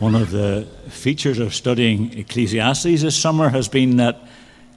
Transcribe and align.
One 0.00 0.14
of 0.14 0.30
the 0.30 0.66
features 0.88 1.38
of 1.38 1.54
studying 1.54 2.18
Ecclesiastes 2.18 3.02
this 3.02 3.14
summer 3.14 3.50
has 3.50 3.68
been 3.68 3.98
that 3.98 4.18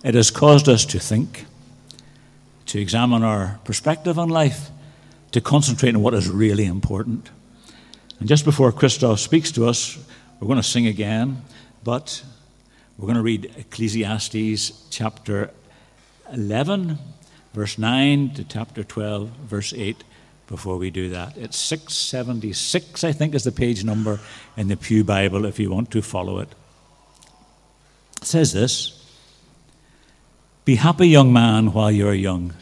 it 0.04 0.16
has 0.16 0.30
caused 0.30 0.68
us 0.68 0.84
to 0.88 1.00
think, 1.00 1.46
to 2.65 2.78
examine 2.78 3.23
our 3.23 3.57
perspective 3.63 4.20
on 4.20 4.28
life, 4.28 4.70
to 5.31 5.39
concentrate 5.39 5.96
on 5.96 6.01
what 6.01 6.13
is 6.13 6.28
really 6.28 6.65
important. 6.65 7.29
And 8.20 8.28
just 8.28 8.44
before 8.44 8.73
Christoph 8.73 9.21
speaks 9.21 9.49
to 9.54 9.65
us, 9.65 9.97
we're 10.41 10.47
going 10.47 10.58
to 10.58 10.62
sing 10.62 10.88
again, 10.88 11.44
but 11.85 12.21
we're 12.97 13.05
going 13.05 13.15
to 13.15 13.24
read 13.24 13.49
Ecclesiastes 13.58 14.90
chapter 14.90 15.51
11, 16.34 16.98
verse 17.53 17.77
9 17.77 18.31
to 18.31 18.44
chapter 18.44 18.84
12, 18.84 19.30
verse 19.30 19.73
8 19.73 20.03
before 20.54 20.77
we 20.77 20.91
do 20.91 21.09
that. 21.09 21.35
It's 21.35 21.58
676, 21.58 23.03
I 23.03 23.12
think, 23.12 23.34
is 23.34 23.44
the 23.44 23.52
page 23.52 23.84
number 23.84 24.20
in 24.55 24.67
the 24.67 24.77
Pew 24.77 25.03
Bible 25.03 25.45
if 25.45 25.58
you 25.58 25.72
want 25.72 25.90
to 25.90 26.02
follow 26.03 26.38
it. 26.38 26.49
It 28.21 28.27
says 28.27 28.53
this 28.53 29.03
Be 30.63 30.76
happy, 30.76 31.07
young 31.07 31.34
man, 31.34 31.73
while 31.73 31.89
you 31.89 32.07
are 32.07 32.13
young, 32.13 32.53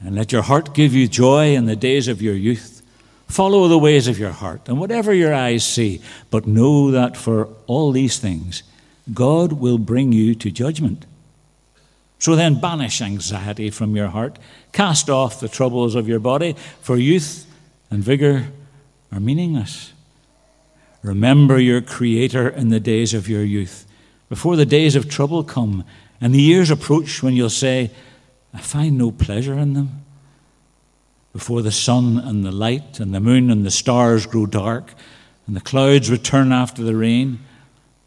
and 0.00 0.16
let 0.16 0.32
your 0.32 0.40
heart 0.40 0.72
give 0.72 0.94
you 0.94 1.08
joy 1.08 1.54
in 1.54 1.66
the 1.66 1.76
days 1.76 2.08
of 2.08 2.22
your 2.22 2.34
youth. 2.34 2.80
Follow 3.28 3.68
the 3.68 3.76
ways 3.76 4.08
of 4.08 4.18
your 4.18 4.32
heart, 4.32 4.66
and 4.66 4.80
whatever 4.80 5.12
your 5.12 5.34
eyes 5.34 5.66
see, 5.66 6.00
but 6.30 6.46
know 6.46 6.90
that 6.90 7.18
for 7.18 7.50
all 7.66 7.92
these 7.92 8.18
things, 8.18 8.62
God 9.12 9.52
will 9.52 9.76
bring 9.76 10.12
you 10.12 10.34
to 10.36 10.50
judgment. 10.50 11.04
So 12.22 12.36
then, 12.36 12.60
banish 12.60 13.02
anxiety 13.02 13.68
from 13.70 13.96
your 13.96 14.06
heart. 14.06 14.38
Cast 14.70 15.10
off 15.10 15.40
the 15.40 15.48
troubles 15.48 15.96
of 15.96 16.06
your 16.06 16.20
body, 16.20 16.54
for 16.80 16.96
youth 16.96 17.52
and 17.90 18.00
vigor 18.00 18.46
are 19.10 19.18
meaningless. 19.18 19.92
Remember 21.02 21.58
your 21.58 21.80
Creator 21.80 22.50
in 22.50 22.68
the 22.68 22.78
days 22.78 23.12
of 23.12 23.28
your 23.28 23.42
youth, 23.42 23.88
before 24.28 24.54
the 24.54 24.64
days 24.64 24.94
of 24.94 25.08
trouble 25.08 25.42
come 25.42 25.82
and 26.20 26.32
the 26.32 26.40
years 26.40 26.70
approach 26.70 27.24
when 27.24 27.34
you'll 27.34 27.50
say, 27.50 27.90
I 28.54 28.60
find 28.60 28.96
no 28.96 29.10
pleasure 29.10 29.58
in 29.58 29.72
them. 29.72 30.04
Before 31.32 31.60
the 31.60 31.72
sun 31.72 32.18
and 32.18 32.44
the 32.44 32.52
light 32.52 33.00
and 33.00 33.12
the 33.12 33.18
moon 33.18 33.50
and 33.50 33.66
the 33.66 33.70
stars 33.72 34.26
grow 34.26 34.46
dark 34.46 34.94
and 35.48 35.56
the 35.56 35.60
clouds 35.60 36.08
return 36.08 36.52
after 36.52 36.84
the 36.84 36.94
rain, 36.94 37.40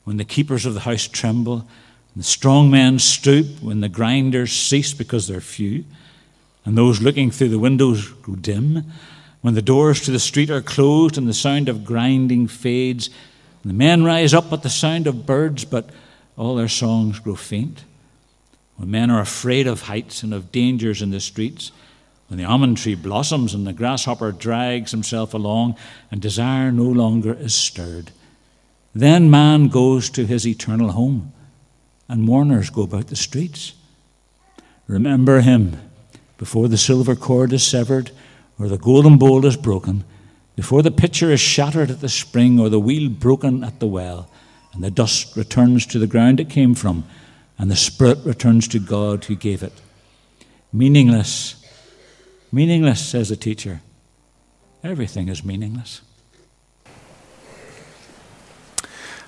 when 0.05 0.15
the 0.15 0.23
keepers 0.23 0.65
of 0.65 0.73
the 0.73 0.79
house 0.79 1.05
tremble 1.05 1.67
the 2.15 2.23
strong 2.23 2.71
men 2.71 2.97
stoop 2.97 3.61
when 3.61 3.81
the 3.81 3.89
grinders 3.89 4.53
cease 4.53 4.93
because 4.93 5.27
they're 5.27 5.41
few, 5.41 5.83
and 6.63 6.77
those 6.77 7.01
looking 7.01 7.29
through 7.29 7.49
the 7.49 7.59
windows 7.59 8.07
grow 8.07 8.35
dim. 8.35 8.83
When 9.41 9.53
the 9.53 9.61
doors 9.61 10.01
to 10.01 10.11
the 10.11 10.19
street 10.19 10.49
are 10.49 10.61
closed 10.61 11.17
and 11.17 11.27
the 11.27 11.33
sound 11.33 11.67
of 11.67 11.83
grinding 11.83 12.47
fades, 12.47 13.09
and 13.61 13.69
the 13.69 13.75
men 13.75 14.03
rise 14.03 14.33
up 14.33 14.51
at 14.53 14.63
the 14.63 14.69
sound 14.69 15.07
of 15.07 15.25
birds, 15.25 15.65
but 15.65 15.89
all 16.37 16.55
their 16.55 16.69
songs 16.69 17.19
grow 17.19 17.35
faint. 17.35 17.83
When 18.77 18.91
men 18.91 19.11
are 19.11 19.21
afraid 19.21 19.67
of 19.67 19.83
heights 19.83 20.23
and 20.23 20.33
of 20.33 20.51
dangers 20.51 21.01
in 21.01 21.11
the 21.11 21.19
streets, 21.19 21.71
when 22.27 22.39
the 22.39 22.45
almond 22.45 22.77
tree 22.77 22.95
blossoms 22.95 23.53
and 23.53 23.67
the 23.67 23.73
grasshopper 23.73 24.31
drags 24.31 24.91
himself 24.91 25.33
along 25.33 25.75
and 26.09 26.21
desire 26.21 26.71
no 26.71 26.83
longer 26.83 27.33
is 27.33 27.53
stirred, 27.53 28.11
then 28.95 29.29
man 29.29 29.67
goes 29.67 30.09
to 30.09 30.25
his 30.25 30.47
eternal 30.47 30.93
home 30.93 31.33
and 32.07 32.23
mourners 32.23 32.69
go 32.69 32.83
about 32.83 33.07
the 33.07 33.15
streets. 33.15 33.73
Remember 34.87 35.41
him 35.41 35.77
before 36.37 36.67
the 36.67 36.77
silver 36.77 37.15
cord 37.15 37.53
is 37.53 37.65
severed 37.65 38.11
or 38.59 38.67
the 38.67 38.77
golden 38.77 39.17
bowl 39.17 39.45
is 39.45 39.57
broken, 39.57 40.03
before 40.55 40.81
the 40.81 40.91
pitcher 40.91 41.31
is 41.31 41.41
shattered 41.41 41.91
at 41.91 42.01
the 42.01 42.09
spring 42.09 42.59
or 42.59 42.69
the 42.69 42.79
wheel 42.79 43.09
broken 43.09 43.63
at 43.63 43.79
the 43.79 43.87
well, 43.87 44.29
and 44.73 44.83
the 44.83 44.91
dust 44.91 45.35
returns 45.35 45.85
to 45.85 45.99
the 45.99 46.07
ground 46.07 46.39
it 46.39 46.49
came 46.49 46.73
from, 46.75 47.03
and 47.57 47.69
the 47.69 47.75
spirit 47.75 48.19
returns 48.23 48.67
to 48.69 48.79
God 48.79 49.25
who 49.25 49.35
gave 49.35 49.63
it. 49.63 49.73
Meaningless. 50.71 51.55
Meaningless, 52.51 53.05
says 53.05 53.29
the 53.29 53.35
teacher. 53.35 53.81
Everything 54.83 55.27
is 55.27 55.43
meaningless. 55.43 56.01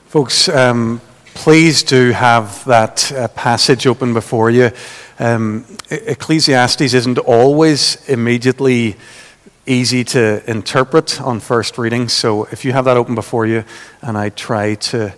Folks, 0.08 0.48
um, 0.48 1.02
please 1.38 1.84
do 1.84 2.12
have 2.12 2.66
that 2.66 3.12
uh, 3.12 3.28
passage 3.30 3.86
open 3.86 4.12
before 4.12 4.50
you. 4.50 4.72
Um, 5.20 5.66
Ecclesiastes 5.92 6.94
isn't 6.96 7.20
always 7.20 8.03
immediately 8.09 8.96
easy 9.68 10.03
to 10.03 10.42
interpret 10.50 11.22
on 11.22 11.40
first 11.40 11.78
reading, 11.78 12.09
so 12.09 12.46
if 12.46 12.66
you 12.66 12.74
have 12.74 12.86
that 12.86 12.98
open 12.98 13.14
before 13.14 13.46
you, 13.46 13.64
and 14.02 14.18
I 14.18 14.30
try 14.30 14.75
to 14.75 15.14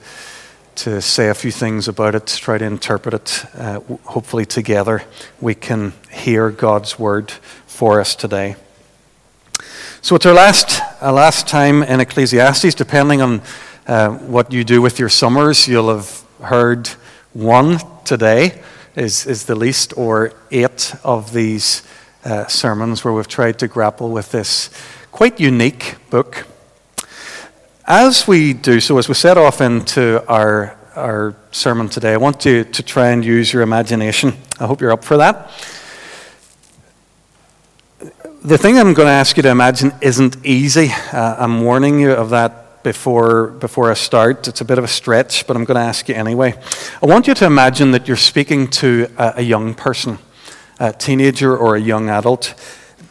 to 0.76 1.02
say 1.02 1.30
a 1.30 1.34
few 1.34 1.52
things 1.52 1.88
about 1.88 2.16
it, 2.16 2.28
try 2.28 2.58
to 2.58 2.66
interpret 2.66 3.14
it, 3.14 3.46
uh, 3.56 3.80
hopefully 4.04 4.46
together 4.46 5.04
we 5.42 5.56
can 5.56 5.94
hear 6.10 6.52
God's 6.52 7.00
word 7.00 7.32
for 7.32 8.00
us 8.00 8.16
today. 8.16 8.56
So 10.02 10.16
it's 10.16 10.26
our 10.26 10.34
last, 10.34 10.82
our 11.02 11.12
last 11.12 11.48
time 11.48 11.84
in 11.84 12.00
Ecclesiastes, 12.00 12.76
depending 12.76 13.22
on 13.22 13.42
uh, 13.90 14.10
what 14.10 14.54
you 14.54 14.64
do 14.64 14.84
with 14.84 15.00
your 15.00 15.10
summers. 15.10 15.68
You'll 15.68 15.90
have 15.90 16.24
heard 16.42 16.88
one 17.34 17.80
today, 18.06 18.62
is, 18.96 19.26
is 19.26 19.46
the 19.46 19.56
least, 19.56 19.98
or 19.98 20.34
eight 20.52 20.94
of 21.04 21.34
these 21.34 21.82
uh, 22.24 22.46
sermons 22.46 23.04
where 23.04 23.14
we've 23.16 23.28
tried 23.28 23.58
to 23.60 23.68
grapple 23.68 24.12
with 24.12 24.32
this 24.32 24.70
quite 25.12 25.40
unique 25.40 25.96
book. 26.12 26.46
As 27.88 28.28
we 28.28 28.54
do 28.54 28.80
so, 28.80 29.00
as 29.00 29.10
we 29.10 29.16
set 29.16 29.40
off 29.40 29.60
into 29.60 30.24
our, 30.28 30.78
our 30.96 31.36
sermon 31.50 31.90
today, 31.90 32.14
I 32.14 32.18
want 32.18 32.46
you 32.46 32.66
to 32.66 32.84
try 32.84 33.10
and 33.10 33.26
use 33.26 33.52
your 33.52 33.64
imagination. 33.64 34.34
I 34.60 34.68
hope 34.68 34.82
you're 34.82 34.92
up 34.92 35.04
for 35.04 35.18
that. 35.18 35.50
The 38.44 38.58
thing 38.60 38.78
I'm 38.78 38.94
going 38.94 39.08
to 39.08 39.12
ask 39.12 39.36
you 39.36 39.42
to 39.44 39.50
imagine 39.50 39.94
isn't 40.00 40.46
easy. 40.46 40.92
Uh, 41.12 41.38
I'm 41.40 41.62
warning 41.62 42.00
you 42.00 42.12
of 42.12 42.30
that 42.30 42.69
before, 42.84 43.48
before 43.48 43.92
I 43.92 43.94
start. 43.94 44.48
It's 44.48 44.62
a 44.62 44.66
bit 44.66 44.78
of 44.78 44.84
a 44.84 44.88
stretch, 44.88 45.48
but 45.48 45.56
I'm 45.56 45.66
going 45.66 45.76
to 45.76 45.82
ask 45.82 46.08
you 46.08 46.16
anyway. 46.16 46.54
I 47.02 47.06
want 47.06 47.28
you 47.28 47.34
to 47.34 47.46
imagine 47.46 47.92
that 47.92 48.08
you're 48.08 48.18
speaking 48.18 48.68
to 48.70 49.10
a, 49.18 49.34
a 49.38 49.42
young 49.42 49.74
person, 49.74 50.18
a 50.80 50.94
teenager 50.94 51.56
or 51.56 51.76
a 51.76 51.80
young 51.80 52.10
adult. 52.10 52.54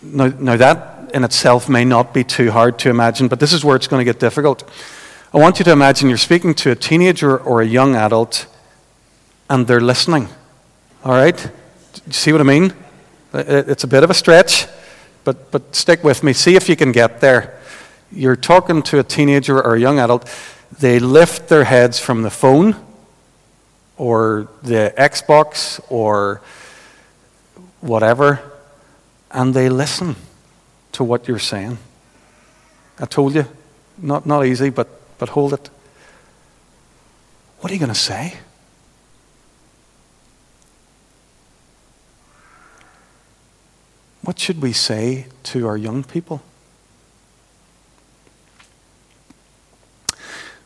Now, 0.03 0.29
now, 0.39 0.57
that 0.57 1.11
in 1.13 1.25
itself 1.25 1.69
may 1.69 1.85
not 1.85 2.15
be 2.15 2.25
too 2.25 2.51
hard 2.51 2.79
to 2.81 2.91
imagine, 2.91 3.29
but 3.29 3.41
this 3.41 3.53
is 3.53 3.65
where 3.65 3.77
it's 3.77 3.89
going 3.89 4.01
to 4.01 4.11
get 4.11 4.21
difficult. 4.21 4.69
I 5.33 5.39
want 5.39 5.59
you 5.59 5.65
to 5.67 5.73
imagine 5.73 6.09
you're 6.09 6.19
speaking 6.19 6.55
to 6.55 6.71
a 6.71 6.75
teenager 6.75 7.37
or 7.37 7.61
a 7.61 7.67
young 7.67 7.95
adult 7.97 8.47
and 9.51 9.67
they're 9.67 9.81
listening. 9.81 10.29
All 11.05 11.13
right? 11.13 11.37
Do 11.37 12.03
you 12.07 12.13
see 12.13 12.33
what 12.33 12.41
I 12.41 12.45
mean? 12.45 12.73
It's 13.35 13.85
a 13.85 13.89
bit 13.89 14.05
of 14.05 14.11
a 14.11 14.15
stretch, 14.15 14.67
but, 15.25 15.51
but 15.51 15.75
stick 15.75 16.03
with 16.03 16.23
me. 16.23 16.33
See 16.33 16.57
if 16.57 16.69
you 16.69 16.77
can 16.77 16.93
get 16.93 17.21
there 17.21 17.58
you're 18.11 18.37
talking 18.37 18.83
to 18.85 18.99
a 18.99 19.03
teenager 19.03 19.63
or 19.63 19.75
a 19.75 19.81
young 19.81 19.99
adult, 19.99 20.29
they 20.79 20.99
lift 20.99 21.49
their 21.49 21.65
heads 21.65 21.99
from 21.99 22.23
the 22.23 22.31
phone 22.31 22.77
or 23.97 24.49
the 24.63 24.95
Xbox 24.97 25.81
or 25.91 26.41
whatever, 27.81 28.41
and 29.31 29.55
they 29.55 29.69
listen 29.69 30.17
to 30.93 31.05
what 31.05 31.29
you're 31.29 31.39
saying. 31.39 31.79
I 32.99 33.07
told 33.07 33.35
you, 33.35 33.47
not, 33.99 34.27
not 34.27 34.47
easy, 34.47 34.71
but, 34.71 34.89
but 35.19 35.31
hold 35.31 35.53
it. 35.53 35.71
What 37.61 37.71
are 37.71 37.75
you 37.75 37.81
going 37.81 37.93
to 37.93 37.95
say? 37.95 38.39
What 44.23 44.39
should 44.39 44.61
we 44.61 44.73
say 44.73 45.27
to 45.45 45.67
our 45.67 45.77
young 45.77 46.05
people? 46.05 46.43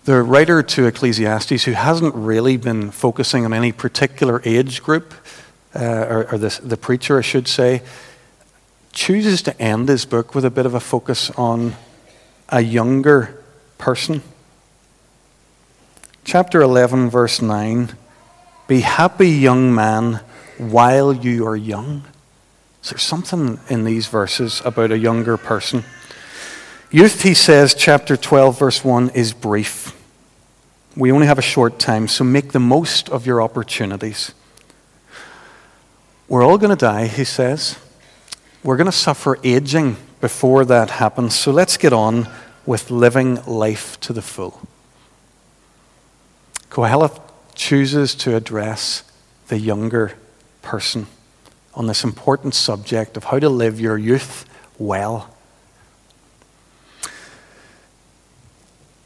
The 0.05 0.23
writer 0.23 0.63
to 0.63 0.87
Ecclesiastes, 0.87 1.65
who 1.65 1.73
hasn't 1.73 2.15
really 2.15 2.57
been 2.57 2.91
focusing 2.91 3.45
on 3.45 3.53
any 3.53 3.73
particular 3.73 4.43
age 4.45 4.83
group, 4.83 5.15
uh, 5.75 6.07
or, 6.09 6.33
or 6.33 6.39
the, 6.39 6.61
the 6.63 6.77
preacher, 6.77 7.19
I 7.19 7.23
should 7.23 7.47
say, 7.47 7.83
chooses 8.93 9.43
to 9.43 9.61
end 9.61 9.89
his 9.89 10.05
book 10.05 10.35
with 10.35 10.45
a 10.45 10.51
bit 10.51 10.67
of 10.67 10.75
a 10.75 10.81
focus 10.81 11.31
on 11.31 11.75
a 12.49 12.61
younger 12.61 13.43
person. 13.79 14.23
Chapter 16.25 16.61
11, 16.61 17.09
verse 17.09 17.41
9 17.41 17.97
Be 18.67 18.81
happy, 18.81 19.31
young 19.31 19.75
man, 19.75 20.21
while 20.59 21.13
you 21.13 21.47
are 21.47 21.57
young. 21.57 22.05
Is 22.83 22.91
there 22.91 22.99
something 22.99 23.61
in 23.69 23.85
these 23.85 24.09
verses 24.09 24.61
about 24.65 24.91
a 24.91 24.99
younger 24.99 25.37
person. 25.37 25.85
Youth, 26.95 27.23
he 27.23 27.33
says, 27.33 27.75
chapter 27.75 28.19
12, 28.19 28.59
verse 28.59 28.85
1, 28.85 29.11
is 29.15 29.33
brief. 29.33 29.99
We 30.95 31.11
only 31.11 31.27
have 31.27 31.39
a 31.39 31.43
short 31.43 31.79
time, 31.79 32.07
so 32.07 32.23
make 32.23 32.53
the 32.53 32.61
most 32.61 33.09
of 33.09 33.25
your 33.25 33.41
opportunities. 33.41 34.33
We're 36.29 36.45
all 36.45 36.59
going 36.59 36.69
to 36.69 36.77
die, 36.77 37.07
he 37.07 37.25
says. 37.25 37.79
We're 38.63 38.77
going 38.77 38.91
to 38.91 38.93
suffer 38.93 39.39
aging 39.43 39.97
before 40.21 40.67
that 40.67 40.91
happens, 40.91 41.35
so 41.35 41.51
let's 41.51 41.79
get 41.79 41.95
on 41.95 42.29
with 42.67 42.91
living 42.91 43.43
life 43.47 43.99
to 44.01 44.13
the 44.13 44.21
full. 44.21 44.61
Koheleth 46.69 47.19
chooses 47.55 48.15
to 48.17 48.37
address 48.37 49.03
the 49.49 49.59
younger 49.59 50.13
person 50.61 51.07
on 51.73 51.87
this 51.87 52.05
important 52.05 52.55
subject 52.55 53.17
of 53.17 53.25
how 53.25 53.39
to 53.39 53.49
live 53.49 53.81
your 53.81 53.97
youth 53.97 54.45
well. 54.79 55.32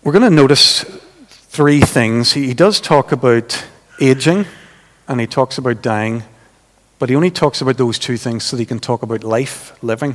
We're 0.07 0.13
going 0.13 0.23
to 0.23 0.31
notice 0.31 0.85
three 1.29 1.81
things. 1.81 2.33
He, 2.35 2.55
does 2.55 2.81
talk 2.81 3.11
about 3.11 3.67
aging 4.01 4.47
and 5.09 5.21
he 5.21 5.27
talks 5.27 5.59
about 5.59 5.83
dying, 5.83 6.23
but 7.01 7.09
he 7.09 7.17
only 7.17 7.33
talks 7.33 7.61
about 7.61 7.77
those 7.77 7.99
two 7.99 8.17
things 8.17 8.45
so 8.45 8.57
that 8.57 8.63
he 8.63 8.67
can 8.67 8.79
talk 8.79 9.03
about 9.03 9.25
life, 9.25 9.77
living. 9.83 10.15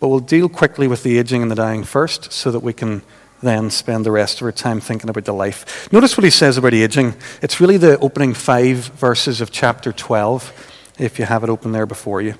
But 0.00 0.08
we'll 0.08 0.20
deal 0.20 0.50
quickly 0.50 0.86
with 0.86 1.02
the 1.02 1.16
aging 1.16 1.40
and 1.40 1.50
the 1.50 1.54
dying 1.54 1.82
first 1.82 2.30
so 2.30 2.50
that 2.50 2.60
we 2.60 2.74
can 2.74 3.00
then 3.42 3.70
spend 3.70 4.04
the 4.04 4.10
rest 4.10 4.42
of 4.42 4.44
our 4.44 4.52
time 4.52 4.80
thinking 4.80 5.08
about 5.08 5.24
the 5.24 5.32
life. 5.32 5.90
Notice 5.90 6.18
what 6.18 6.24
he 6.24 6.30
says 6.30 6.58
about 6.58 6.74
aging. 6.74 7.14
It's 7.40 7.62
really 7.62 7.78
the 7.78 7.98
opening 8.00 8.34
five 8.34 8.88
verses 8.88 9.40
of 9.40 9.50
chapter 9.50 9.94
12 9.94 10.92
if 10.98 11.18
you 11.18 11.24
have 11.24 11.42
it 11.42 11.48
open 11.48 11.72
there 11.72 11.86
before 11.86 12.20
you. 12.20 12.34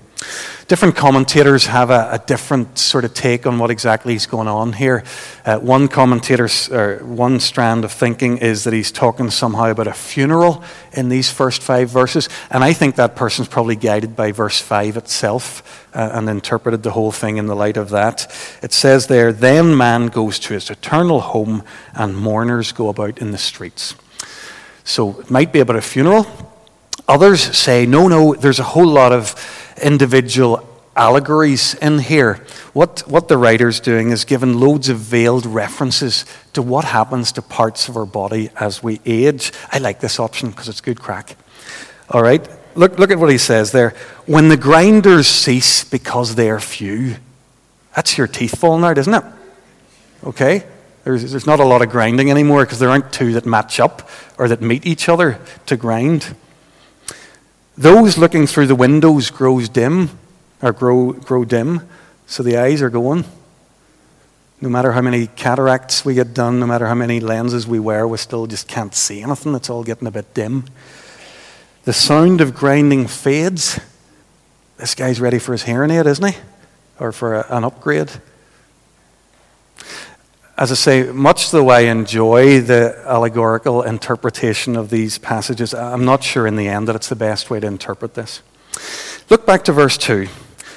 Different 0.67 0.97
commentators 0.97 1.67
have 1.67 1.89
a, 1.89 2.09
a 2.13 2.19
different 2.27 2.77
sort 2.77 3.05
of 3.05 3.15
take 3.15 3.47
on 3.47 3.59
what 3.59 3.71
exactly 3.71 4.15
is 4.15 4.27
going 4.27 4.49
on 4.49 4.75
here. 4.75 5.03
Uh, 5.47 5.59
one 5.59 5.89
commentator, 5.89 6.49
or 6.71 6.99
one 7.05 7.41
strand 7.41 7.85
of 7.85 7.93
thinking, 7.93 8.37
is 8.37 8.65
that 8.65 8.75
he's 8.75 8.93
talking 8.93 9.31
somehow 9.31 9.71
about 9.71 9.87
a 9.87 9.95
funeral 9.95 10.63
in 10.93 11.09
these 11.09 11.31
first 11.31 11.63
five 11.63 11.89
verses, 11.89 12.29
and 12.51 12.63
I 12.63 12.75
think 12.75 12.97
that 12.97 13.17
person's 13.17 13.49
probably 13.49 13.77
guided 13.77 14.15
by 14.15 14.33
verse 14.33 14.61
five 14.61 14.99
itself 14.99 15.89
uh, 15.95 16.11
and 16.13 16.29
interpreted 16.29 16.83
the 16.83 16.91
whole 16.91 17.13
thing 17.13 17.39
in 17.39 17.47
the 17.47 17.57
light 17.57 17.79
of 17.79 17.89
that. 17.91 18.27
It 18.63 18.75
says 18.75 19.07
there, 19.07 19.33
"Then 19.33 19.75
man 19.75 20.09
goes 20.09 20.39
to 20.41 20.55
his 20.55 20.69
eternal 20.69 21.21
home, 21.21 21.63
and 21.95 22.15
mourners 22.15 22.73
go 22.73 22.89
about 22.89 23.19
in 23.19 23.31
the 23.31 23.39
streets." 23.39 23.95
So 24.85 25.21
it 25.21 25.31
might 25.31 25.53
be 25.53 25.61
about 25.61 25.77
a 25.77 25.83
funeral. 25.83 26.27
Others 27.09 27.57
say, 27.57 27.87
no, 27.87 28.07
no, 28.07 28.35
there's 28.35 28.59
a 28.59 28.65
whole 28.65 28.87
lot 28.87 29.13
of 29.13 29.35
individual 29.83 30.63
allegories 30.95 31.75
in 31.75 32.01
here. 32.01 32.45
What, 32.75 33.01
what 33.07 33.29
the 33.29 33.39
writer's 33.39 33.81
doing 33.81 34.11
is 34.11 34.25
giving 34.25 34.55
loads 34.61 34.89
of 34.89 34.99
veiled 34.99 35.47
references 35.47 36.27
to 36.53 36.61
what 36.61 36.85
happens 36.85 37.33
to 37.33 37.43
parts 37.43 37.89
of 37.89 37.97
our 37.97 38.05
body 38.05 38.51
as 38.61 38.83
we 38.83 39.01
age. 39.07 39.53
I 39.73 39.79
like 39.79 40.01
this 40.01 40.21
option 40.21 40.51
because 40.51 40.69
it's 40.69 40.83
good 40.83 41.01
crack. 41.01 41.37
All 42.11 42.23
right, 42.23 42.47
look, 42.75 42.99
look 42.99 43.11
at 43.11 43.19
what 43.19 43.31
he 43.31 43.39
says 43.39 43.73
there. 43.73 43.95
When 44.27 44.49
the 44.49 44.57
grinders 44.57 45.29
cease 45.29 45.85
because 45.85 46.35
they 46.35 46.51
are 46.51 46.61
few, 46.61 47.17
that's 47.95 48.19
your 48.19 48.27
teeth 48.27 48.59
falling 48.59 48.85
out, 48.85 48.99
isn't 48.99 49.15
it? 49.15 49.25
Okay? 50.25 50.65
There's, 51.05 51.31
there's 51.31 51.47
not 51.47 51.61
a 51.61 51.65
lot 51.65 51.81
of 51.81 51.91
grinding 51.91 52.31
anymore 52.31 52.65
because 52.65 52.81
there 52.81 52.91
aren't 52.91 53.13
two 53.13 53.33
that 53.33 53.47
match 53.47 53.81
up 53.81 54.11
or 54.37 54.49
that 54.49 54.61
meet 54.61 54.85
each 54.85 55.09
other 55.09 55.41
to 55.67 55.77
grind. 55.77 56.35
Those 57.79 58.19
looking 58.19 58.49
through 58.49 58.67
the 58.67 58.75
windows 58.75 59.31
grows 59.31 59.69
dim, 59.69 60.11
or 60.61 60.73
grow, 60.73 61.13
grow 61.13 61.45
dim, 61.45 61.83
so 62.27 62.43
the 62.43 62.57
eyes 62.57 62.83
are 62.83 62.91
going. 62.91 63.25
No 64.61 64.69
matter 64.69 64.91
how 64.91 65.01
many 65.01 65.29
cataracts 65.29 66.05
we 66.05 66.15
get 66.15 66.35
done, 66.35 66.59
no 66.59 66.67
matter 66.67 66.89
how 66.89 66.97
many 66.97 67.21
lenses 67.21 67.69
we 67.69 67.79
wear, 67.79 68.09
we 68.09 68.19
still 68.19 68.49
just 68.49 68.67
can't 68.67 68.93
see 68.97 69.23
anything. 69.23 69.55
It's 69.55 69.71
all 69.71 69.85
getting 69.85 70.09
a 70.09 70.11
bit 70.11 70.35
dim. 70.35 70.65
The 71.85 71.93
sound 71.93 72.41
of 72.41 72.53
grinding 72.53 73.07
fades. 73.07 73.79
This 74.79 74.97
guy's 74.97 75.21
ready 75.21 75.39
for 75.39 75.53
his 75.53 75.63
hearing 75.63 75.93
aid, 75.93 76.07
isn't 76.07 76.35
he? 76.35 76.37
Or 76.99 77.13
for 77.13 77.37
a, 77.37 77.47
an 77.49 77.63
upgrade 77.63 78.11
as 80.59 80.73
I 80.73 80.75
say, 80.75 81.05
much 81.05 81.53
though 81.53 81.69
I 81.69 81.83
enjoy 81.83 82.61
the 82.61 83.01
allegorical 83.07 83.83
interpretation 83.83 84.75
of 84.75 84.91
these 84.91 85.17
passages, 85.17 85.73
I'm 85.73 86.05
not 86.05 86.25
sure 86.25 86.49
in 86.49 86.57
the 86.57 86.67
end 86.67 86.89
that 86.89 86.97
it's 86.97 87.09
the 87.09 87.15
best 87.15 87.49
way 87.49 87.61
to 87.61 87.67
interpret 87.67 88.15
this. 88.15 88.43
Look 89.31 89.47
back 89.47 89.63
to 89.65 89.73
verse 89.73 89.97
2. 89.97 90.27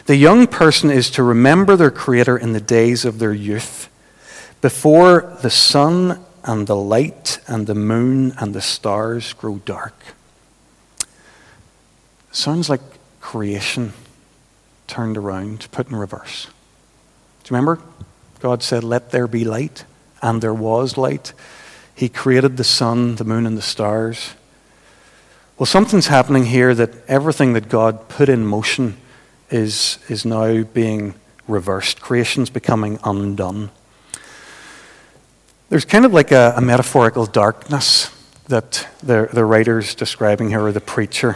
The 0.06 0.16
young 0.16 0.46
person 0.46 0.92
is 0.92 1.10
to 1.12 1.24
remember 1.24 1.76
their 1.76 1.90
Creator 1.90 2.38
in 2.38 2.54
the 2.54 2.62
days 2.62 3.06
of 3.06 3.18
their 3.18 3.34
youth, 3.34 3.90
before 4.62 5.36
the 5.42 5.50
sun 5.50 6.24
and 6.44 6.68
the 6.68 6.76
light 6.76 7.40
and 7.48 7.66
the 7.66 7.76
moon 7.76 8.34
and 8.38 8.54
the 8.54 8.62
stars 8.62 9.34
grow 9.34 9.58
dark. 9.66 9.96
Sounds 12.32 12.70
like 12.70 12.82
creation 13.20 13.94
turned 14.86 15.18
around, 15.18 15.68
put 15.72 15.90
in 15.90 15.96
reverse. 15.96 16.46
Do 16.46 16.52
you 17.54 17.58
remember? 17.58 17.82
God 18.42 18.64
said, 18.64 18.84
Let 18.84 19.12
there 19.12 19.28
be 19.28 19.46
light, 19.46 19.86
and 20.22 20.42
there 20.42 20.54
was 20.54 20.98
light. 20.98 21.34
He 21.94 22.10
created 22.10 22.58
the 22.58 22.64
sun, 22.64 23.16
the 23.16 23.24
moon, 23.24 23.46
and 23.46 23.58
the 23.58 23.62
stars. 23.62 24.34
Well, 25.58 25.68
something's 25.68 26.08
happening 26.08 26.46
here 26.46 26.74
that 26.74 26.90
everything 27.08 27.54
that 27.54 27.70
God 27.70 28.10
put 28.10 28.30
in 28.30 28.46
motion 28.46 28.98
is, 29.52 30.00
is 30.10 30.26
now 30.26 30.64
being 30.64 31.14
reversed. 31.48 32.02
Creation's 32.02 32.50
becoming 32.50 32.98
undone. 33.04 33.70
There's 35.70 35.86
kind 35.86 36.04
of 36.04 36.14
like 36.14 36.32
a, 36.32 36.56
a 36.58 36.62
metaphorical 36.62 37.28
darkness 37.28 38.10
that 38.48 38.88
the, 39.04 39.30
the 39.32 39.46
writer's 39.46 39.94
describing 39.94 40.50
here, 40.50 40.62
or 40.62 40.72
the 40.72 40.82
preacher. 40.82 41.36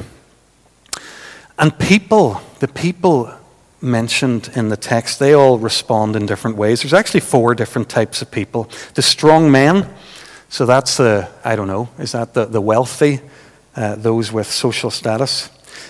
And 1.58 1.78
people, 1.78 2.42
the 2.60 2.68
people 2.68 3.32
mentioned 3.86 4.52
in 4.56 4.70
the 4.70 4.78
text, 4.78 5.20
they 5.20 5.34
all 5.34 5.58
respond 5.58 6.16
in 6.16 6.26
different 6.26 6.58
ways. 6.58 6.82
There's 6.82 6.94
actually 6.94 7.22
four 7.22 7.56
different 7.56 7.88
types 7.88 8.22
of 8.22 8.32
people. 8.32 8.70
The 8.96 9.02
strong 9.02 9.52
men, 9.52 9.88
so 10.50 10.66
that's 10.66 10.98
the, 10.98 11.30
I 11.44 11.56
don't 11.56 11.68
know, 11.68 11.90
is 12.00 12.12
that 12.12 12.34
the, 12.34 12.46
the 12.46 12.62
wealthy, 12.62 13.22
uh, 13.76 13.96
those 13.96 14.32
with 14.32 14.48
social 14.48 14.90
status? 14.92 15.50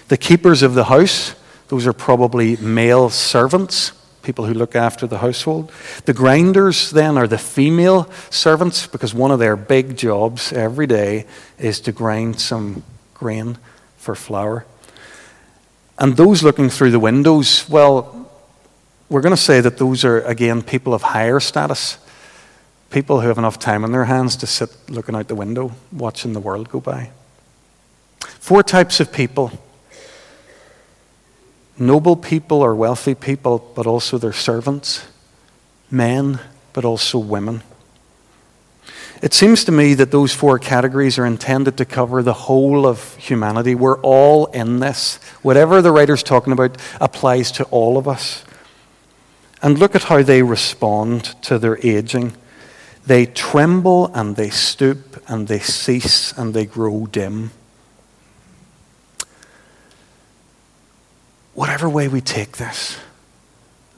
The 0.10 0.18
keepers 0.18 0.62
of 0.62 0.76
the 0.76 0.86
house, 0.86 1.36
those 1.70 1.88
are 1.88 1.94
probably 1.94 2.58
male 2.58 3.10
servants, 3.10 3.92
people 4.22 4.46
who 4.46 4.54
look 4.54 4.76
after 4.76 5.08
the 5.08 5.20
household. 5.20 5.72
The 6.06 6.14
grinders, 6.14 6.92
then, 6.92 7.18
are 7.18 7.28
the 7.28 7.38
female 7.38 8.10
servants 8.30 8.88
because 8.88 9.14
one 9.14 9.32
of 9.32 9.40
their 9.40 9.56
big 9.56 9.96
jobs 9.96 10.52
every 10.52 10.88
day 10.88 11.26
is 11.58 11.80
to 11.82 11.92
grind 11.92 12.40
some 12.40 12.84
grain 13.14 13.58
for 13.98 14.16
flour. 14.16 14.66
And 15.98 16.18
those 16.18 16.44
looking 16.44 16.70
through 16.70 16.92
the 16.92 17.00
windows, 17.00 17.68
well, 17.70 18.30
we're 19.10 19.22
going 19.22 19.36
to 19.36 19.42
say 19.42 19.62
that 19.62 19.78
those 19.78 20.04
are, 20.04 20.22
again, 20.22 20.62
people 20.62 20.94
of 20.94 21.02
higher 21.02 21.40
status. 21.40 21.98
People 22.90 23.22
who 23.22 23.28
have 23.28 23.38
enough 23.38 23.60
time 23.60 23.84
on 23.84 23.92
their 23.92 24.06
hands 24.06 24.36
to 24.38 24.48
sit 24.48 24.70
looking 24.90 25.16
out 25.16 25.28
the 25.28 25.36
window, 25.36 25.72
watching 25.92 26.34
the 26.34 26.40
world 26.40 26.70
go 26.70 26.80
by. 26.80 27.12
Four 28.20 28.64
types 28.64 29.00
of 29.00 29.12
people 29.12 29.52
noble 31.78 32.16
people 32.16 32.62
or 32.62 32.74
wealthy 32.74 33.16
people, 33.16 33.60
but 33.76 33.86
also 33.86 34.18
their 34.18 34.34
servants, 34.34 35.06
men, 35.92 36.40
but 36.74 36.86
also 36.86 37.18
women. 37.18 37.62
It 39.22 39.34
seems 39.34 39.64
to 39.66 39.72
me 39.72 39.94
that 39.96 40.12
those 40.12 40.34
four 40.34 40.60
categories 40.60 41.18
are 41.18 41.26
intended 41.26 41.78
to 41.78 41.86
cover 41.86 42.22
the 42.22 42.34
whole 42.34 42.86
of 42.86 43.16
humanity. 43.16 43.74
We're 43.74 44.00
all 44.02 44.48
in 44.48 44.80
this. 44.80 45.18
Whatever 45.42 45.82
the 45.82 45.92
writer's 45.92 46.24
talking 46.24 46.54
about 46.54 46.78
applies 47.00 47.52
to 47.54 47.64
all 47.66 47.98
of 47.98 48.08
us. 48.08 48.44
And 49.62 49.80
look 49.80 49.96
at 49.96 50.04
how 50.04 50.22
they 50.22 50.44
respond 50.44 51.24
to 51.44 51.58
their 51.58 51.80
aging. 51.86 52.36
They 53.06 53.26
tremble 53.26 54.08
and 54.14 54.36
they 54.36 54.50
stoop 54.50 55.24
and 55.28 55.48
they 55.48 55.60
cease 55.60 56.38
and 56.38 56.54
they 56.54 56.66
grow 56.66 57.06
dim. 57.08 57.52
Whatever 61.54 61.88
way 61.88 62.08
we 62.10 62.20
take 62.20 62.58
this, 62.58 62.98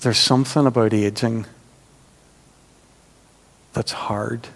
there's 0.02 0.20
something 0.20 0.68
about 0.68 0.94
aging 0.94 1.48
that's 3.74 3.92
hard. 3.92 4.48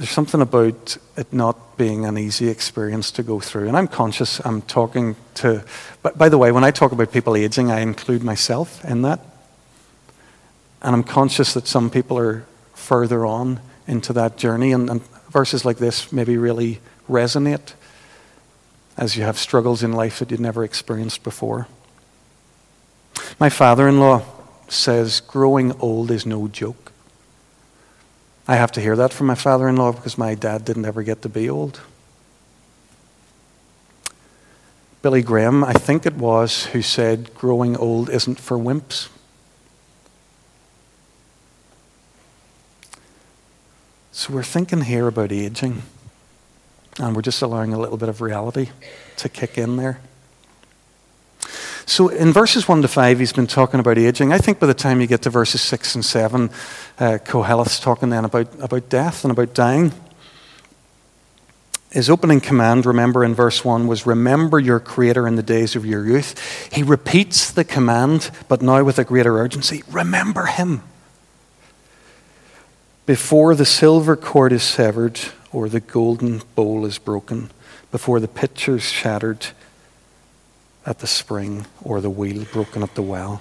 There's 0.00 0.08
something 0.08 0.40
about 0.40 0.96
it 1.18 1.30
not 1.30 1.76
being 1.76 2.06
an 2.06 2.16
easy 2.16 2.48
experience 2.48 3.10
to 3.10 3.22
go 3.22 3.38
through. 3.38 3.68
And 3.68 3.76
I'm 3.76 3.86
conscious, 3.86 4.40
I'm 4.46 4.62
talking 4.62 5.14
to, 5.34 5.62
but 6.02 6.16
by 6.16 6.30
the 6.30 6.38
way, 6.38 6.52
when 6.52 6.64
I 6.64 6.70
talk 6.70 6.92
about 6.92 7.12
people 7.12 7.36
aging, 7.36 7.70
I 7.70 7.80
include 7.80 8.22
myself 8.22 8.82
in 8.82 9.02
that. 9.02 9.20
And 10.80 10.96
I'm 10.96 11.02
conscious 11.02 11.52
that 11.52 11.66
some 11.66 11.90
people 11.90 12.18
are 12.18 12.46
further 12.72 13.26
on 13.26 13.60
into 13.86 14.14
that 14.14 14.38
journey, 14.38 14.72
and, 14.72 14.88
and 14.88 15.02
verses 15.28 15.66
like 15.66 15.76
this 15.76 16.10
maybe 16.10 16.38
really 16.38 16.80
resonate 17.06 17.74
as 18.96 19.18
you 19.18 19.24
have 19.24 19.36
struggles 19.36 19.82
in 19.82 19.92
life 19.92 20.18
that 20.20 20.30
you'd 20.30 20.40
never 20.40 20.64
experienced 20.64 21.22
before. 21.22 21.68
My 23.38 23.50
father 23.50 23.86
in 23.86 24.00
law 24.00 24.22
says 24.66 25.20
growing 25.20 25.78
old 25.78 26.10
is 26.10 26.24
no 26.24 26.48
joke. 26.48 26.89
I 28.50 28.56
have 28.56 28.72
to 28.72 28.80
hear 28.80 28.96
that 28.96 29.12
from 29.12 29.28
my 29.28 29.36
father 29.36 29.68
in 29.68 29.76
law 29.76 29.92
because 29.92 30.18
my 30.18 30.34
dad 30.34 30.64
didn't 30.64 30.84
ever 30.84 31.04
get 31.04 31.22
to 31.22 31.28
be 31.28 31.48
old. 31.48 31.80
Billy 35.02 35.22
Graham, 35.22 35.62
I 35.62 35.72
think 35.72 36.04
it 36.04 36.16
was, 36.16 36.64
who 36.66 36.82
said, 36.82 37.32
Growing 37.36 37.76
old 37.76 38.10
isn't 38.10 38.40
for 38.40 38.58
wimps. 38.58 39.08
So 44.10 44.34
we're 44.34 44.42
thinking 44.42 44.80
here 44.80 45.06
about 45.06 45.30
aging, 45.30 45.82
and 46.98 47.14
we're 47.14 47.22
just 47.22 47.42
allowing 47.42 47.72
a 47.72 47.78
little 47.78 47.98
bit 47.98 48.08
of 48.08 48.20
reality 48.20 48.70
to 49.18 49.28
kick 49.28 49.58
in 49.58 49.76
there. 49.76 50.00
So 51.90 52.06
in 52.06 52.32
verses 52.32 52.68
1 52.68 52.82
to 52.82 52.88
5, 52.88 53.18
he's 53.18 53.32
been 53.32 53.48
talking 53.48 53.80
about 53.80 53.98
aging. 53.98 54.32
I 54.32 54.38
think 54.38 54.60
by 54.60 54.68
the 54.68 54.74
time 54.74 55.00
you 55.00 55.08
get 55.08 55.22
to 55.22 55.30
verses 55.30 55.60
6 55.60 55.96
and 55.96 56.04
7, 56.04 56.48
uh, 57.00 57.18
Koheleth's 57.24 57.80
talking 57.80 58.10
then 58.10 58.24
about, 58.24 58.46
about 58.60 58.88
death 58.88 59.24
and 59.24 59.32
about 59.32 59.54
dying. 59.54 59.90
His 61.90 62.08
opening 62.08 62.40
command, 62.40 62.86
remember 62.86 63.24
in 63.24 63.34
verse 63.34 63.64
1, 63.64 63.88
was 63.88 64.06
remember 64.06 64.60
your 64.60 64.78
Creator 64.78 65.26
in 65.26 65.34
the 65.34 65.42
days 65.42 65.74
of 65.74 65.84
your 65.84 66.06
youth. 66.06 66.70
He 66.72 66.84
repeats 66.84 67.50
the 67.50 67.64
command, 67.64 68.30
but 68.46 68.62
now 68.62 68.84
with 68.84 69.00
a 69.00 69.04
greater 69.04 69.36
urgency 69.40 69.82
remember 69.90 70.46
Him. 70.46 70.84
Before 73.04 73.56
the 73.56 73.66
silver 73.66 74.14
cord 74.14 74.52
is 74.52 74.62
severed 74.62 75.18
or 75.50 75.68
the 75.68 75.80
golden 75.80 76.42
bowl 76.54 76.86
is 76.86 76.98
broken, 76.98 77.50
before 77.90 78.20
the 78.20 78.28
pitcher 78.28 78.76
is 78.76 78.84
shattered 78.84 79.48
at 80.86 80.98
the 81.00 81.06
spring 81.06 81.66
or 81.82 82.00
the 82.00 82.10
wheel 82.10 82.44
broken 82.52 82.82
at 82.82 82.94
the 82.94 83.02
well 83.02 83.40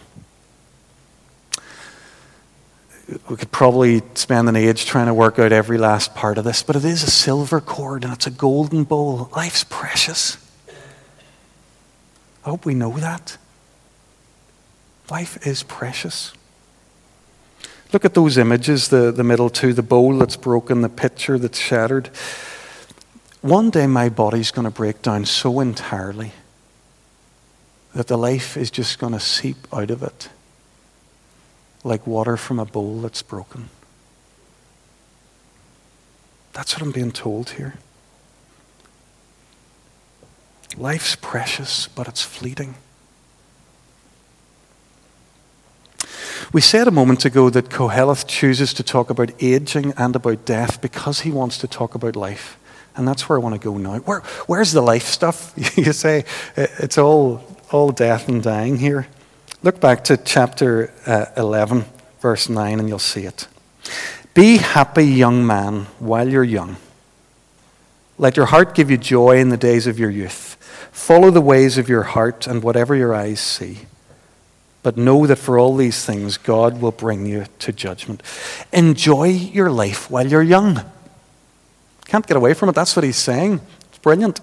we 3.29 3.36
could 3.38 3.51
probably 3.51 4.01
spend 4.15 4.48
an 4.50 4.55
age 4.55 4.86
trying 4.86 5.08
to 5.08 5.13
work 5.13 5.39
out 5.39 5.51
every 5.51 5.77
last 5.77 6.13
part 6.13 6.38
of 6.38 6.43
this, 6.43 6.62
but 6.62 6.75
it 6.75 6.86
is 6.86 7.03
a 7.03 7.10
silver 7.10 7.60
cord 7.60 8.03
and 8.03 8.13
it's 8.13 8.27
a 8.27 8.31
golden 8.31 8.84
bowl. 8.84 9.29
Life's 9.36 9.63
precious. 9.63 10.38
I 12.46 12.50
hope 12.50 12.65
we 12.65 12.74
know 12.74 12.98
that. 13.00 13.38
Life 15.10 15.46
is 15.46 15.63
precious. 15.63 16.34
Look 17.91 18.05
at 18.05 18.13
those 18.13 18.38
images 18.38 18.89
the, 18.89 19.12
the 19.12 19.24
middle 19.24 19.50
two 19.50 19.74
the 19.74 19.81
bowl 19.81 20.17
that's 20.17 20.36
broken, 20.36 20.81
the 20.81 20.89
pitcher 20.89 21.39
that's 21.39 21.60
shattered. 21.60 22.12
One 23.41 23.72
day 23.72 23.88
my 23.88 24.10
body's 24.10 24.51
going 24.51 24.65
to 24.65 24.72
break 24.72 25.01
down 25.01 25.25
so 25.25 25.60
entirely 25.60 26.34
that 27.93 28.08
the 28.08 28.17
life 28.17 28.55
is 28.55 28.69
just 28.72 29.00
going 29.00 29.13
to 29.13 29.19
seep 29.19 29.67
out 29.74 29.89
of 29.89 30.03
it 30.03 30.29
like 31.84 32.05
water 32.05 32.38
from 32.38 32.60
a 32.60 32.65
bowl 32.65 33.01
that's 33.01 33.22
broken. 33.22 33.69
That's 36.53 36.75
what 36.75 36.81
I'm 36.81 36.91
being 36.91 37.12
told 37.12 37.51
here. 37.51 37.75
Life's 40.77 41.15
precious, 41.15 41.88
but 41.88 42.08
it's 42.08 42.22
fleeting. 42.22 42.75
We 46.51 46.62
said 46.62 46.88
a 46.88 46.91
moment 46.91 47.25
ago 47.25 47.50
that 47.51 47.69
Koheleth 47.69 48.25
chooses 48.27 48.74
to 48.74 48.84
talk 48.84 49.10
about 49.10 49.31
aging 49.39 49.93
and 49.98 50.15
about 50.15 50.46
death 50.46 50.81
because 50.81 51.22
he 51.22 51.31
wants 51.31 51.60
to 51.60 51.67
talk 51.67 51.93
about 51.93 52.15
life. 52.15 52.58
And 52.96 53.08
that's 53.08 53.29
where 53.29 53.38
I 53.38 53.41
want 53.41 53.53
to 53.53 53.63
go 53.63 53.77
now. 53.77 54.00
Where, 54.00 54.22
where's 54.48 54.72
the 54.72 54.81
life 54.81 55.05
stuff? 55.05 55.53
you 55.77 55.93
say 55.93 56.25
it's 56.55 56.98
all, 56.98 57.43
all 57.71 57.91
death 57.91 58.27
and 58.27 58.41
dying 58.41 58.77
here. 58.77 59.07
Look 59.61 59.79
back 59.79 60.03
to 60.05 60.17
chapter 60.17 60.93
uh, 61.05 61.25
11, 61.35 61.85
verse 62.21 62.49
9, 62.49 62.79
and 62.79 62.88
you'll 62.88 62.99
see 62.99 63.25
it. 63.25 63.47
Be 64.33 64.57
happy, 64.57 65.05
young 65.05 65.45
man, 65.45 65.88
while 65.99 66.27
you're 66.27 66.43
young. 66.43 66.77
Let 68.17 68.38
your 68.38 68.47
heart 68.47 68.75
give 68.75 68.91
you 68.91 68.97
joy 68.97 69.38
in 69.38 69.49
the 69.49 69.57
days 69.57 69.88
of 69.88 69.99
your 69.99 70.09
youth. 70.09 70.55
Follow 70.91 71.31
the 71.31 71.41
ways 71.41 71.77
of 71.77 71.89
your 71.89 72.03
heart 72.03 72.47
and 72.47 72.63
whatever 72.63 72.95
your 72.95 73.13
eyes 73.13 73.39
see. 73.39 73.79
But 74.81 74.97
know 74.97 75.27
that 75.27 75.38
for 75.38 75.59
all 75.59 75.75
these 75.75 76.05
things, 76.05 76.38
God 76.38 76.81
will 76.81 76.91
bring 76.91 77.25
you 77.25 77.45
to 77.59 77.73
judgment. 77.73 78.23
Enjoy 78.71 79.25
your 79.25 79.69
life 79.69 80.09
while 80.09 80.27
you're 80.27 80.41
young. 80.41 80.81
Can't 82.05 82.25
get 82.25 82.38
away 82.38 82.53
from 82.53 82.69
it. 82.69 82.75
That's 82.75 82.95
what 82.95 83.03
he's 83.03 83.17
saying. 83.17 83.61
It's 83.89 83.99
brilliant. 83.99 84.39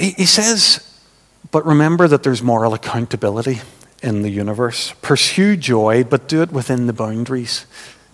He, 0.00 0.12
he 0.12 0.26
says, 0.26 0.98
but 1.50 1.66
remember 1.66 2.08
that 2.08 2.22
there's 2.22 2.42
moral 2.42 2.72
accountability 2.72 3.60
in 4.02 4.22
the 4.22 4.30
universe. 4.30 4.94
Pursue 5.02 5.56
joy, 5.56 6.04
but 6.04 6.26
do 6.26 6.40
it 6.40 6.50
within 6.50 6.86
the 6.86 6.94
boundaries 6.94 7.66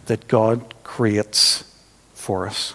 that 0.07 0.27
God 0.27 0.75
creates 0.83 1.63
for 2.13 2.47
us. 2.47 2.75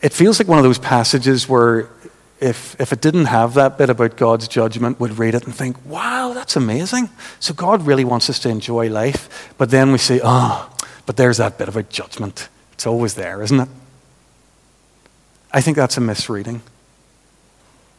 It 0.00 0.14
feels 0.14 0.38
like 0.38 0.48
one 0.48 0.58
of 0.58 0.64
those 0.64 0.78
passages 0.78 1.46
where 1.48 1.90
if, 2.40 2.80
if 2.80 2.92
it 2.92 3.02
didn't 3.02 3.26
have 3.26 3.54
that 3.54 3.76
bit 3.76 3.90
about 3.90 4.16
God's 4.16 4.48
judgment, 4.48 4.98
we'd 4.98 5.18
read 5.18 5.34
it 5.34 5.44
and 5.44 5.54
think, 5.54 5.76
wow, 5.84 6.32
that's 6.32 6.56
amazing. 6.56 7.10
So 7.38 7.52
God 7.52 7.84
really 7.84 8.04
wants 8.04 8.30
us 8.30 8.38
to 8.40 8.48
enjoy 8.48 8.88
life. 8.88 9.52
But 9.58 9.70
then 9.70 9.92
we 9.92 9.98
say, 9.98 10.20
oh, 10.24 10.74
but 11.04 11.18
there's 11.18 11.36
that 11.36 11.58
bit 11.58 11.68
about 11.68 11.90
judgment. 11.90 12.48
It's 12.72 12.86
always 12.86 13.14
there, 13.14 13.42
isn't 13.42 13.60
it? 13.60 13.68
I 15.52 15.60
think 15.60 15.76
that's 15.76 15.96
a 15.96 16.00
misreading. 16.00 16.62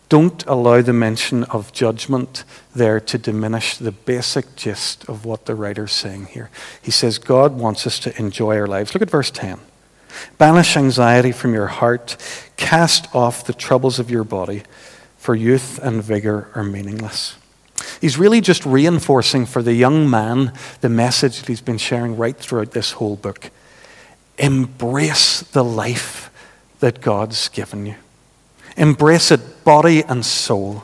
Don't 0.10 0.46
allow 0.46 0.82
the 0.82 0.92
mention 0.92 1.46
of 1.46 1.72
judgment 1.72 2.44
there 2.76 3.00
to 3.00 3.18
diminish 3.18 3.78
the 3.78 3.94
basic 3.94 4.58
gist 4.58 5.08
of 5.08 5.24
what 5.24 5.46
the 5.46 5.56
writer's 5.56 5.94
saying 5.94 6.26
here. 6.26 6.50
He 6.82 6.92
says 6.92 7.18
God 7.18 7.58
wants 7.58 7.88
us 7.88 7.98
to 8.00 8.18
enjoy 8.20 8.58
our 8.58 8.68
lives. 8.68 8.94
Look 8.94 9.02
at 9.02 9.10
verse 9.10 9.32
10. 9.32 9.60
Banish 10.38 10.76
anxiety 10.76 11.32
from 11.32 11.54
your 11.54 11.68
heart, 11.68 12.18
cast 12.58 13.14
off 13.16 13.46
the 13.46 13.54
troubles 13.54 14.00
of 14.00 14.12
your 14.12 14.26
body, 14.26 14.64
for 15.18 15.34
youth 15.34 15.80
and 15.82 16.04
vigor 16.04 16.50
are 16.56 16.64
meaningless. 16.64 17.38
He's 18.02 18.18
really 18.18 18.42
just 18.42 18.66
reinforcing 18.66 19.46
for 19.46 19.64
the 19.64 19.74
young 19.74 20.10
man 20.10 20.52
the 20.82 20.90
message 20.90 21.40
that 21.40 21.48
he's 21.48 21.62
been 21.62 21.78
sharing 21.78 22.18
right 22.18 22.36
throughout 22.36 22.72
this 22.72 22.94
whole 22.94 23.16
book. 23.16 23.50
Embrace 24.38 25.42
the 25.42 25.64
life 25.64 26.31
that 26.82 27.02
God's 27.02 27.48
given 27.48 27.86
you. 27.86 27.96
Embrace 28.76 29.32
it, 29.32 29.64
body 29.64 30.04
and 30.04 30.26
soul. 30.26 30.84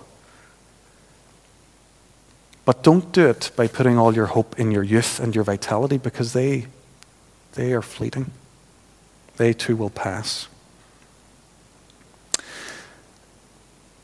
But 2.65 2.83
don't 2.83 3.11
do 3.11 3.27
it 3.27 3.51
by 3.55 3.67
putting 3.67 3.97
all 3.97 4.13
your 4.13 4.27
hope 4.27 4.59
in 4.59 4.71
your 4.71 4.83
youth 4.83 5.19
and 5.19 5.33
your 5.33 5.43
vitality 5.43 5.97
because 5.97 6.33
they, 6.33 6.67
they 7.53 7.73
are 7.73 7.81
fleeting. 7.81 8.31
They 9.37 9.53
too 9.53 9.75
will 9.75 9.89
pass. 9.89 10.47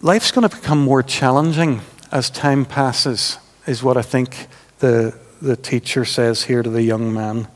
Life's 0.01 0.31
going 0.31 0.47
to 0.47 0.55
become 0.55 0.79
more 0.79 1.03
challenging 1.03 1.81
as 2.11 2.29
time 2.29 2.65
passes, 2.65 3.37
is 3.65 3.83
what 3.83 3.97
I 3.97 4.01
think 4.01 4.47
the, 4.79 5.17
the 5.41 5.55
teacher 5.55 6.05
says 6.05 6.43
here 6.43 6.61
to 6.63 6.69
the 6.69 6.83
young 6.83 7.13
man. 7.13 7.47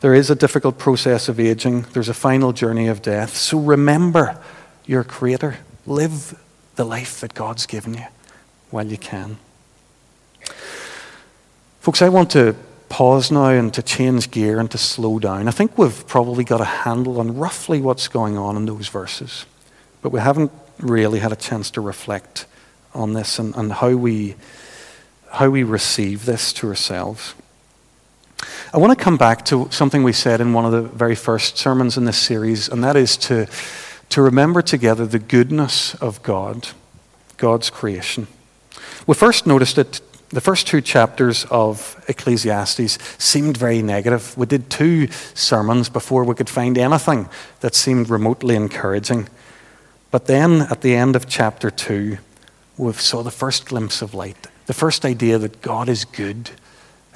There 0.00 0.14
is 0.14 0.30
a 0.30 0.34
difficult 0.34 0.78
process 0.78 1.28
of 1.28 1.40
aging, 1.40 1.82
there's 1.92 2.08
a 2.08 2.14
final 2.14 2.52
journey 2.52 2.88
of 2.88 3.00
death. 3.00 3.36
So 3.36 3.58
remember 3.58 4.38
your 4.86 5.04
Creator. 5.04 5.58
Live 5.86 6.38
the 6.76 6.84
life 6.84 7.20
that 7.20 7.34
God's 7.34 7.66
given 7.66 7.94
you 7.94 8.06
while 8.70 8.86
you 8.86 8.98
can. 8.98 9.38
Folks, 11.80 12.02
I 12.02 12.08
want 12.08 12.30
to 12.32 12.54
pause 12.88 13.30
now 13.30 13.48
and 13.48 13.72
to 13.74 13.82
change 13.82 14.30
gear 14.30 14.58
and 14.58 14.70
to 14.70 14.78
slow 14.78 15.18
down. 15.18 15.48
I 15.48 15.50
think 15.50 15.78
we've 15.78 16.06
probably 16.06 16.44
got 16.44 16.60
a 16.60 16.64
handle 16.64 17.20
on 17.20 17.36
roughly 17.36 17.80
what's 17.80 18.08
going 18.08 18.36
on 18.36 18.56
in 18.56 18.66
those 18.66 18.88
verses, 18.88 19.46
but 20.02 20.10
we 20.10 20.20
haven't 20.20 20.52
really 20.78 21.20
had 21.20 21.32
a 21.32 21.36
chance 21.36 21.70
to 21.72 21.80
reflect 21.80 22.46
on 22.94 23.12
this 23.12 23.38
and, 23.38 23.54
and 23.56 23.72
how, 23.72 23.94
we, 23.94 24.34
how 25.30 25.48
we 25.48 25.62
receive 25.62 26.26
this 26.26 26.52
to 26.54 26.68
ourselves. 26.68 27.34
I 28.76 28.78
want 28.78 28.96
to 28.98 29.02
come 29.02 29.16
back 29.16 29.42
to 29.46 29.68
something 29.70 30.02
we 30.02 30.12
said 30.12 30.38
in 30.42 30.52
one 30.52 30.66
of 30.66 30.70
the 30.70 30.82
very 30.82 31.14
first 31.14 31.56
sermons 31.56 31.96
in 31.96 32.04
this 32.04 32.18
series, 32.18 32.68
and 32.68 32.84
that 32.84 32.94
is 32.94 33.16
to 33.16 33.46
to 34.10 34.20
remember 34.20 34.60
together 34.60 35.06
the 35.06 35.18
goodness 35.18 35.94
of 35.94 36.22
God, 36.22 36.68
God's 37.38 37.70
creation. 37.70 38.26
We 39.06 39.14
first 39.14 39.46
noticed 39.46 39.76
that 39.76 40.02
the 40.28 40.42
first 40.42 40.66
two 40.66 40.82
chapters 40.82 41.46
of 41.46 42.04
Ecclesiastes 42.06 42.98
seemed 43.16 43.56
very 43.56 43.80
negative. 43.80 44.36
We 44.36 44.44
did 44.44 44.68
two 44.68 45.08
sermons 45.32 45.88
before 45.88 46.24
we 46.24 46.34
could 46.34 46.50
find 46.50 46.76
anything 46.76 47.30
that 47.60 47.74
seemed 47.74 48.10
remotely 48.10 48.56
encouraging. 48.56 49.30
But 50.10 50.26
then 50.26 50.60
at 50.70 50.82
the 50.82 50.94
end 50.94 51.16
of 51.16 51.26
chapter 51.26 51.70
2, 51.70 52.18
we 52.76 52.92
saw 52.92 53.22
the 53.22 53.30
first 53.30 53.64
glimpse 53.64 54.02
of 54.02 54.12
light, 54.12 54.48
the 54.66 54.74
first 54.74 55.06
idea 55.06 55.38
that 55.38 55.62
God 55.62 55.88
is 55.88 56.04
good 56.04 56.50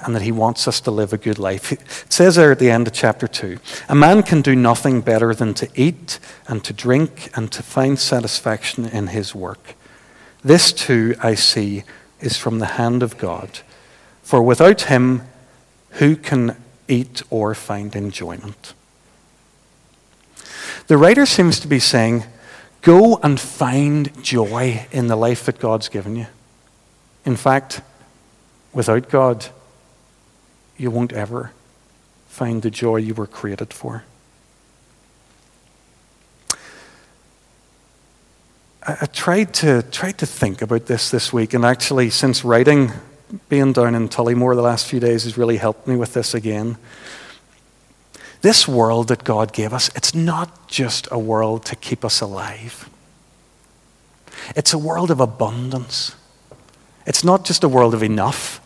and 0.03 0.15
that 0.15 0.21
he 0.21 0.31
wants 0.31 0.67
us 0.67 0.81
to 0.81 0.91
live 0.91 1.13
a 1.13 1.17
good 1.17 1.39
life. 1.39 1.71
It 1.71 1.81
says 2.09 2.35
there 2.35 2.51
at 2.51 2.59
the 2.59 2.69
end 2.69 2.87
of 2.87 2.93
chapter 2.93 3.27
2 3.27 3.57
A 3.89 3.95
man 3.95 4.23
can 4.23 4.41
do 4.41 4.55
nothing 4.55 5.01
better 5.01 5.33
than 5.33 5.53
to 5.55 5.69
eat 5.75 6.19
and 6.47 6.63
to 6.63 6.73
drink 6.73 7.29
and 7.35 7.51
to 7.51 7.63
find 7.63 7.97
satisfaction 7.97 8.85
in 8.85 9.07
his 9.07 9.33
work. 9.35 9.75
This 10.43 10.71
too, 10.71 11.15
I 11.21 11.35
see, 11.35 11.83
is 12.19 12.37
from 12.37 12.59
the 12.59 12.65
hand 12.65 13.03
of 13.03 13.17
God. 13.17 13.59
For 14.23 14.41
without 14.41 14.83
him, 14.83 15.23
who 15.91 16.15
can 16.15 16.55
eat 16.87 17.21
or 17.29 17.53
find 17.53 17.95
enjoyment? 17.95 18.73
The 20.87 20.97
writer 20.97 21.25
seems 21.25 21.59
to 21.59 21.67
be 21.67 21.79
saying, 21.79 22.23
Go 22.81 23.17
and 23.17 23.39
find 23.39 24.23
joy 24.23 24.87
in 24.91 25.07
the 25.07 25.15
life 25.15 25.45
that 25.45 25.59
God's 25.59 25.87
given 25.87 26.15
you. 26.15 26.27
In 27.25 27.35
fact, 27.35 27.81
without 28.73 29.09
God, 29.09 29.47
you 30.77 30.91
won't 30.91 31.13
ever 31.13 31.51
find 32.27 32.61
the 32.61 32.71
joy 32.71 32.97
you 32.97 33.13
were 33.13 33.27
created 33.27 33.73
for. 33.73 34.03
I, 38.83 38.97
I 39.01 39.05
tried 39.05 39.53
to 39.55 39.83
tried 39.83 40.17
to 40.19 40.25
think 40.25 40.61
about 40.61 40.85
this 40.85 41.11
this 41.11 41.31
week, 41.33 41.53
and 41.53 41.65
actually, 41.65 42.09
since 42.09 42.43
writing, 42.43 42.91
being 43.49 43.73
down 43.73 43.95
in 43.95 44.09
Tollymore 44.09 44.55
the 44.55 44.61
last 44.61 44.87
few 44.87 44.99
days 44.99 45.23
has 45.23 45.37
really 45.37 45.57
helped 45.57 45.87
me 45.87 45.95
with 45.95 46.13
this 46.13 46.33
again. 46.33 46.77
This 48.41 48.67
world 48.67 49.09
that 49.09 49.23
God 49.23 49.53
gave 49.53 49.71
us, 49.71 49.89
it's 49.95 50.15
not 50.15 50.67
just 50.67 51.07
a 51.11 51.19
world 51.19 51.63
to 51.65 51.75
keep 51.75 52.03
us 52.03 52.21
alive. 52.21 52.89
It's 54.55 54.73
a 54.73 54.79
world 54.79 55.11
of 55.11 55.19
abundance. 55.19 56.15
It's 57.05 57.23
not 57.23 57.45
just 57.45 57.63
a 57.63 57.69
world 57.69 57.93
of 57.93 58.01
enough, 58.01 58.59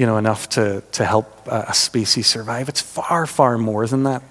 you 0.00 0.06
know, 0.06 0.16
enough 0.16 0.48
to, 0.48 0.82
to 0.92 1.04
help 1.04 1.46
a 1.46 1.74
species 1.74 2.26
survive. 2.26 2.70
It's 2.70 2.80
far, 2.80 3.26
far 3.26 3.58
more 3.58 3.86
than 3.86 4.04
that. 4.04 4.22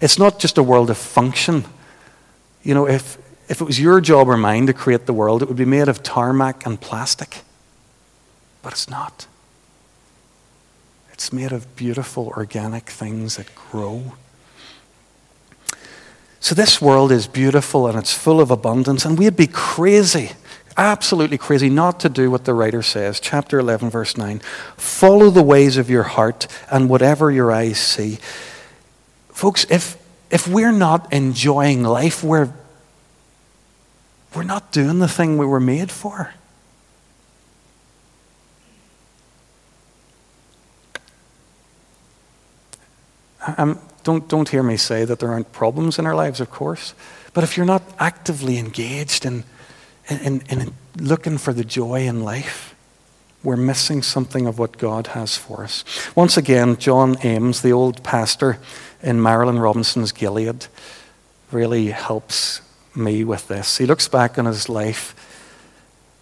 It's 0.00 0.18
not 0.18 0.38
just 0.38 0.56
a 0.56 0.62
world 0.62 0.88
of 0.88 0.96
function. 0.96 1.66
You 2.62 2.72
know, 2.72 2.88
if, 2.88 3.18
if 3.46 3.60
it 3.60 3.64
was 3.64 3.78
your 3.78 4.00
job 4.00 4.30
or 4.30 4.38
mine 4.38 4.66
to 4.68 4.72
create 4.72 5.04
the 5.04 5.12
world, 5.12 5.42
it 5.42 5.48
would 5.48 5.58
be 5.58 5.66
made 5.66 5.88
of 5.88 6.02
tarmac 6.02 6.64
and 6.64 6.80
plastic. 6.80 7.42
But 8.62 8.72
it's 8.72 8.88
not. 8.88 9.26
It's 11.12 11.34
made 11.34 11.52
of 11.52 11.76
beautiful 11.76 12.28
organic 12.28 12.88
things 12.88 13.36
that 13.36 13.54
grow. 13.54 14.14
So, 16.40 16.54
this 16.54 16.80
world 16.80 17.12
is 17.12 17.26
beautiful 17.26 17.86
and 17.86 17.98
it's 17.98 18.14
full 18.14 18.40
of 18.40 18.50
abundance, 18.50 19.04
and 19.04 19.18
we'd 19.18 19.36
be 19.36 19.48
crazy, 19.48 20.30
absolutely 20.80 21.38
crazy, 21.38 21.68
not 21.68 22.00
to 22.00 22.08
do 22.08 22.30
what 22.30 22.44
the 22.44 22.54
writer 22.54 22.82
says. 22.82 23.20
Chapter 23.20 23.58
11, 23.58 23.90
verse 23.90 24.16
9 24.16 24.40
Follow 24.76 25.30
the 25.30 25.42
ways 25.42 25.76
of 25.76 25.90
your 25.90 26.02
heart 26.02 26.46
and 26.70 26.88
whatever 26.88 27.30
your 27.30 27.52
eyes 27.52 27.78
see. 27.78 28.18
Folks, 29.28 29.66
if, 29.70 29.96
if 30.30 30.48
we're 30.48 30.72
not 30.72 31.12
enjoying 31.12 31.82
life, 31.82 32.24
we're 32.24 32.52
we're 34.34 34.44
not 34.44 34.70
doing 34.70 35.00
the 35.00 35.08
thing 35.08 35.38
we 35.38 35.46
were 35.46 35.60
made 35.60 35.90
for. 35.90 36.32
Um, 43.56 43.80
don't, 44.04 44.28
don't 44.28 44.48
hear 44.48 44.62
me 44.62 44.76
say 44.76 45.04
that 45.04 45.18
there 45.18 45.30
aren't 45.30 45.50
problems 45.52 45.98
in 45.98 46.06
our 46.06 46.14
lives, 46.14 46.40
of 46.40 46.50
course. 46.50 46.94
But 47.32 47.42
if 47.42 47.56
you're 47.56 47.66
not 47.66 47.82
actively 47.98 48.58
engaged 48.58 49.24
in, 49.24 49.44
in, 50.10 50.42
in 50.48 50.74
looking 50.96 51.38
for 51.38 51.52
the 51.52 51.64
joy 51.64 52.06
in 52.06 52.22
life, 52.22 52.74
we're 53.42 53.56
missing 53.56 54.02
something 54.02 54.46
of 54.46 54.58
what 54.58 54.76
God 54.76 55.08
has 55.08 55.36
for 55.36 55.64
us. 55.64 55.84
Once 56.14 56.36
again, 56.36 56.76
John 56.76 57.16
Ames, 57.24 57.62
the 57.62 57.72
old 57.72 58.02
pastor 58.04 58.58
in 59.02 59.18
Marilynne 59.18 59.60
Robinson's 59.60 60.12
Gilead, 60.12 60.66
really 61.50 61.86
helps 61.86 62.60
me 62.94 63.24
with 63.24 63.48
this. 63.48 63.78
He 63.78 63.86
looks 63.86 64.08
back 64.08 64.38
on 64.38 64.44
his 64.44 64.68
life. 64.68 65.14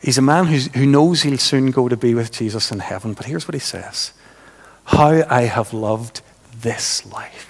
He's 0.00 0.18
a 0.18 0.22
man 0.22 0.46
who 0.46 0.86
knows 0.86 1.22
he'll 1.22 1.38
soon 1.38 1.70
go 1.72 1.88
to 1.88 1.96
be 1.96 2.14
with 2.14 2.30
Jesus 2.30 2.70
in 2.70 2.78
heaven, 2.78 3.14
but 3.14 3.26
here's 3.26 3.48
what 3.48 3.54
he 3.54 3.60
says 3.60 4.12
How 4.84 5.24
I 5.28 5.42
have 5.42 5.72
loved 5.72 6.22
this 6.60 7.04
life. 7.06 7.46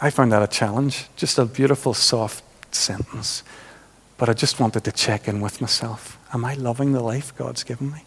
I 0.00 0.10
found 0.10 0.32
that 0.32 0.42
a 0.42 0.46
challenge, 0.46 1.06
just 1.16 1.38
a 1.38 1.44
beautiful, 1.44 1.94
soft 1.94 2.42
sentence. 2.74 3.42
But 4.16 4.28
I 4.28 4.32
just 4.32 4.58
wanted 4.58 4.84
to 4.84 4.92
check 4.92 5.28
in 5.28 5.40
with 5.40 5.60
myself. 5.60 6.18
Am 6.32 6.44
I 6.44 6.54
loving 6.54 6.92
the 6.92 7.00
life 7.00 7.34
God's 7.36 7.62
given 7.64 7.92
me? 7.92 8.04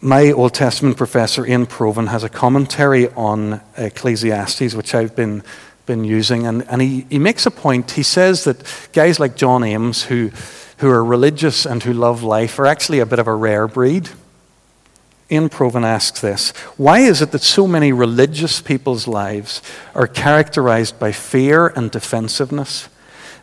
my 0.00 0.30
Old 0.30 0.54
Testament 0.54 0.96
professor, 0.96 1.44
Ian 1.46 1.66
Provan, 1.66 2.08
has 2.08 2.22
a 2.22 2.28
commentary 2.28 3.08
on 3.10 3.60
Ecclesiastes, 3.76 4.74
which 4.74 4.94
I've 4.94 5.16
been, 5.16 5.42
been 5.86 6.04
using, 6.04 6.46
and, 6.46 6.62
and 6.68 6.80
he, 6.80 7.06
he 7.10 7.18
makes 7.18 7.46
a 7.46 7.50
point. 7.50 7.90
He 7.92 8.04
says 8.04 8.44
that 8.44 8.62
guys 8.92 9.18
like 9.18 9.36
John 9.36 9.64
Ames, 9.64 10.04
who, 10.04 10.30
who 10.78 10.88
are 10.88 11.04
religious 11.04 11.66
and 11.66 11.82
who 11.82 11.92
love 11.92 12.22
life, 12.22 12.58
are 12.58 12.66
actually 12.66 13.00
a 13.00 13.06
bit 13.06 13.18
of 13.18 13.26
a 13.26 13.34
rare 13.34 13.66
breed. 13.66 14.08
Ian 15.30 15.48
Provan 15.48 15.84
asks 15.84 16.20
this 16.20 16.50
Why 16.76 17.00
is 17.00 17.20
it 17.20 17.32
that 17.32 17.42
so 17.42 17.66
many 17.66 17.92
religious 17.92 18.60
people's 18.60 19.06
lives 19.06 19.62
are 19.94 20.06
characterized 20.06 20.98
by 20.98 21.12
fear 21.12 21.68
and 21.68 21.90
defensiveness, 21.90 22.88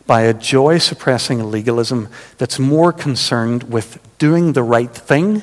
by 0.06 0.22
a 0.22 0.34
joy 0.34 0.78
suppressing 0.78 1.50
legalism 1.50 2.08
that's 2.38 2.58
more 2.58 2.92
concerned 2.92 3.64
with 3.64 3.98
doing 4.18 4.52
the 4.52 4.62
right 4.62 4.92
thing? 4.92 5.42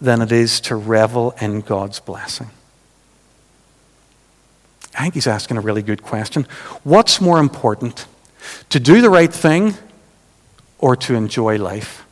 than 0.00 0.22
it 0.22 0.32
is 0.32 0.60
to 0.60 0.76
revel 0.76 1.34
in 1.40 1.60
God's 1.60 2.00
blessing? 2.00 2.50
I 4.96 5.02
think 5.02 5.14
he's 5.14 5.26
asking 5.26 5.56
a 5.56 5.60
really 5.60 5.82
good 5.82 6.02
question. 6.02 6.46
What's 6.82 7.20
more 7.20 7.38
important, 7.38 8.06
to 8.70 8.80
do 8.80 9.00
the 9.00 9.10
right 9.10 9.32
thing 9.32 9.74
or 10.78 10.96
to 10.96 11.14
enjoy 11.14 11.58
life? 11.58 12.04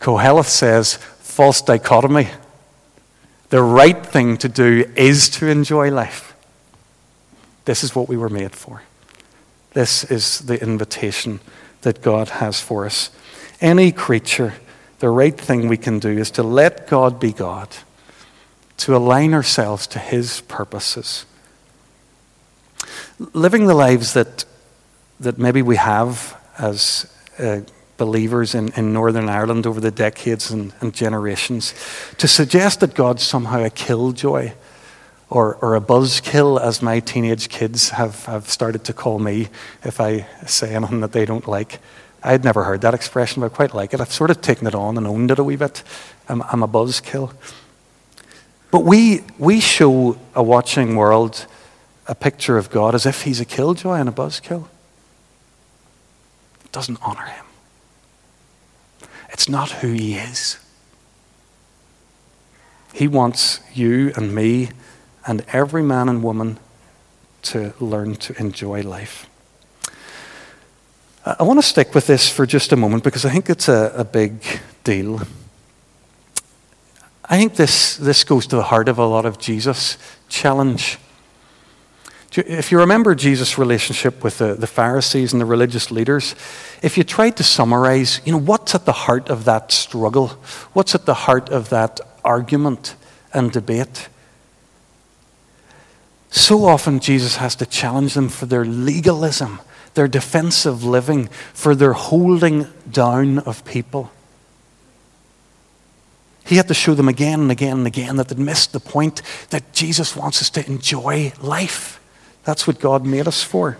Koheleth 0.00 0.46
says, 0.46 0.98
false 1.36 1.60
dichotomy. 1.60 2.28
The 3.50 3.62
right 3.62 4.06
thing 4.06 4.38
to 4.38 4.48
do 4.48 4.90
is 4.96 5.28
to 5.36 5.46
enjoy 5.46 5.90
life. 5.90 6.34
This 7.66 7.84
is 7.84 7.94
what 7.94 8.08
we 8.08 8.16
were 8.16 8.30
made 8.30 8.56
for. 8.56 8.80
This 9.74 10.02
is 10.04 10.38
the 10.38 10.58
invitation 10.62 11.40
that 11.82 12.00
God 12.00 12.30
has 12.40 12.62
for 12.62 12.86
us. 12.86 13.10
Any 13.60 13.92
creature 13.92 14.54
the 15.00 15.10
right 15.10 15.38
thing 15.38 15.68
we 15.68 15.76
can 15.76 15.98
do 15.98 16.08
is 16.08 16.30
to 16.32 16.42
let 16.42 16.88
God 16.88 17.20
be 17.20 17.32
God, 17.32 17.68
to 18.78 18.96
align 18.96 19.34
ourselves 19.34 19.86
to 19.88 19.98
His 19.98 20.40
purposes. 20.40 21.26
Living 23.34 23.66
the 23.66 23.74
lives 23.74 24.14
that, 24.14 24.46
that 25.20 25.36
maybe 25.36 25.60
we 25.60 25.76
have 25.76 26.34
as 26.56 27.14
uh, 27.38 27.60
believers 27.96 28.54
in, 28.54 28.72
in 28.76 28.92
Northern 28.92 29.28
Ireland 29.28 29.66
over 29.66 29.80
the 29.80 29.90
decades 29.90 30.50
and, 30.50 30.72
and 30.80 30.94
generations, 30.94 31.74
to 32.18 32.28
suggest 32.28 32.80
that 32.80 32.94
God's 32.94 33.22
somehow 33.22 33.64
a 33.64 33.70
killjoy 33.70 34.52
or, 35.28 35.56
or 35.56 35.74
a 35.74 35.80
buzzkill, 35.80 36.60
as 36.60 36.82
my 36.82 37.00
teenage 37.00 37.48
kids 37.48 37.90
have, 37.90 38.26
have 38.26 38.48
started 38.48 38.84
to 38.84 38.92
call 38.92 39.18
me 39.18 39.48
if 39.82 40.00
I 40.00 40.26
say 40.46 40.74
anything 40.74 41.00
that 41.00 41.12
they 41.12 41.24
don't 41.24 41.48
like. 41.48 41.80
I'd 42.22 42.44
never 42.44 42.64
heard 42.64 42.80
that 42.82 42.94
expression, 42.94 43.40
but 43.40 43.52
I 43.52 43.54
quite 43.54 43.74
like 43.74 43.92
it. 43.92 44.00
I've 44.00 44.12
sort 44.12 44.30
of 44.30 44.40
taken 44.40 44.66
it 44.66 44.74
on 44.74 44.96
and 44.96 45.06
owned 45.06 45.30
it 45.30 45.38
a 45.38 45.44
wee 45.44 45.56
bit. 45.56 45.82
I'm, 46.28 46.42
I'm 46.42 46.62
a 46.62 46.68
buzzkill. 46.68 47.32
But 48.70 48.80
we, 48.84 49.22
we 49.38 49.60
show 49.60 50.18
a 50.34 50.42
watching 50.42 50.96
world 50.96 51.46
a 52.06 52.14
picture 52.14 52.56
of 52.56 52.70
God 52.70 52.94
as 52.94 53.06
if 53.06 53.22
he's 53.22 53.40
a 53.40 53.44
killjoy 53.44 53.94
and 53.94 54.08
a 54.08 54.12
buzzkill. 54.12 54.68
It 56.64 56.72
doesn't 56.72 56.98
honor 57.02 57.24
him. 57.24 57.44
It's 59.30 59.48
not 59.48 59.70
who 59.70 59.92
he 59.92 60.14
is. 60.14 60.58
He 62.92 63.08
wants 63.08 63.60
you 63.74 64.12
and 64.16 64.34
me 64.34 64.70
and 65.26 65.44
every 65.52 65.82
man 65.82 66.08
and 66.08 66.22
woman 66.22 66.58
to 67.42 67.74
learn 67.78 68.16
to 68.16 68.38
enjoy 68.40 68.82
life. 68.82 69.28
I 71.24 71.42
want 71.42 71.58
to 71.58 71.66
stick 71.66 71.94
with 71.94 72.06
this 72.06 72.28
for 72.28 72.46
just 72.46 72.72
a 72.72 72.76
moment 72.76 73.02
because 73.02 73.24
I 73.24 73.30
think 73.30 73.50
it's 73.50 73.68
a, 73.68 73.92
a 73.96 74.04
big 74.04 74.60
deal. 74.84 75.20
I 77.24 77.36
think 77.36 77.56
this, 77.56 77.96
this 77.96 78.22
goes 78.22 78.46
to 78.46 78.56
the 78.56 78.62
heart 78.62 78.88
of 78.88 78.98
a 78.98 79.06
lot 79.06 79.26
of 79.26 79.38
Jesus' 79.38 79.98
challenge. 80.28 80.98
If 82.36 82.70
you 82.70 82.78
remember 82.78 83.14
Jesus' 83.14 83.58
relationship 83.58 84.22
with 84.22 84.38
the, 84.38 84.54
the 84.54 84.66
Pharisees 84.66 85.32
and 85.32 85.40
the 85.40 85.46
religious 85.46 85.90
leaders, 85.90 86.34
if 86.82 86.98
you 86.98 87.04
tried 87.04 87.36
to 87.38 87.42
summarize, 87.42 88.20
you 88.24 88.32
know, 88.32 88.38
what's 88.38 88.74
at 88.74 88.84
the 88.84 88.92
heart 88.92 89.28
of 89.28 89.44
that 89.44 89.72
struggle? 89.72 90.28
What's 90.72 90.94
at 90.94 91.06
the 91.06 91.14
heart 91.14 91.48
of 91.48 91.70
that 91.70 92.00
argument 92.24 92.94
and 93.32 93.50
debate? 93.50 94.08
So 96.30 96.66
often 96.66 97.00
Jesus 97.00 97.36
has 97.36 97.56
to 97.56 97.66
challenge 97.66 98.14
them 98.14 98.28
for 98.28 98.46
their 98.46 98.64
legalism 98.64 99.60
their 99.96 100.06
defensive 100.06 100.84
living, 100.84 101.26
for 101.52 101.74
their 101.74 101.94
holding 101.94 102.66
down 102.88 103.40
of 103.40 103.64
people. 103.64 104.12
He 106.44 106.56
had 106.56 106.68
to 106.68 106.74
show 106.74 106.94
them 106.94 107.08
again 107.08 107.40
and 107.40 107.50
again 107.50 107.78
and 107.78 107.86
again 107.86 108.16
that 108.16 108.28
they'd 108.28 108.38
missed 108.38 108.72
the 108.72 108.78
point 108.78 109.20
that 109.50 109.72
Jesus 109.72 110.14
wants 110.14 110.40
us 110.40 110.50
to 110.50 110.64
enjoy 110.66 111.32
life. 111.40 111.98
That's 112.46 112.66
what 112.66 112.78
God 112.78 113.04
made 113.04 113.26
us 113.26 113.42
for. 113.42 113.76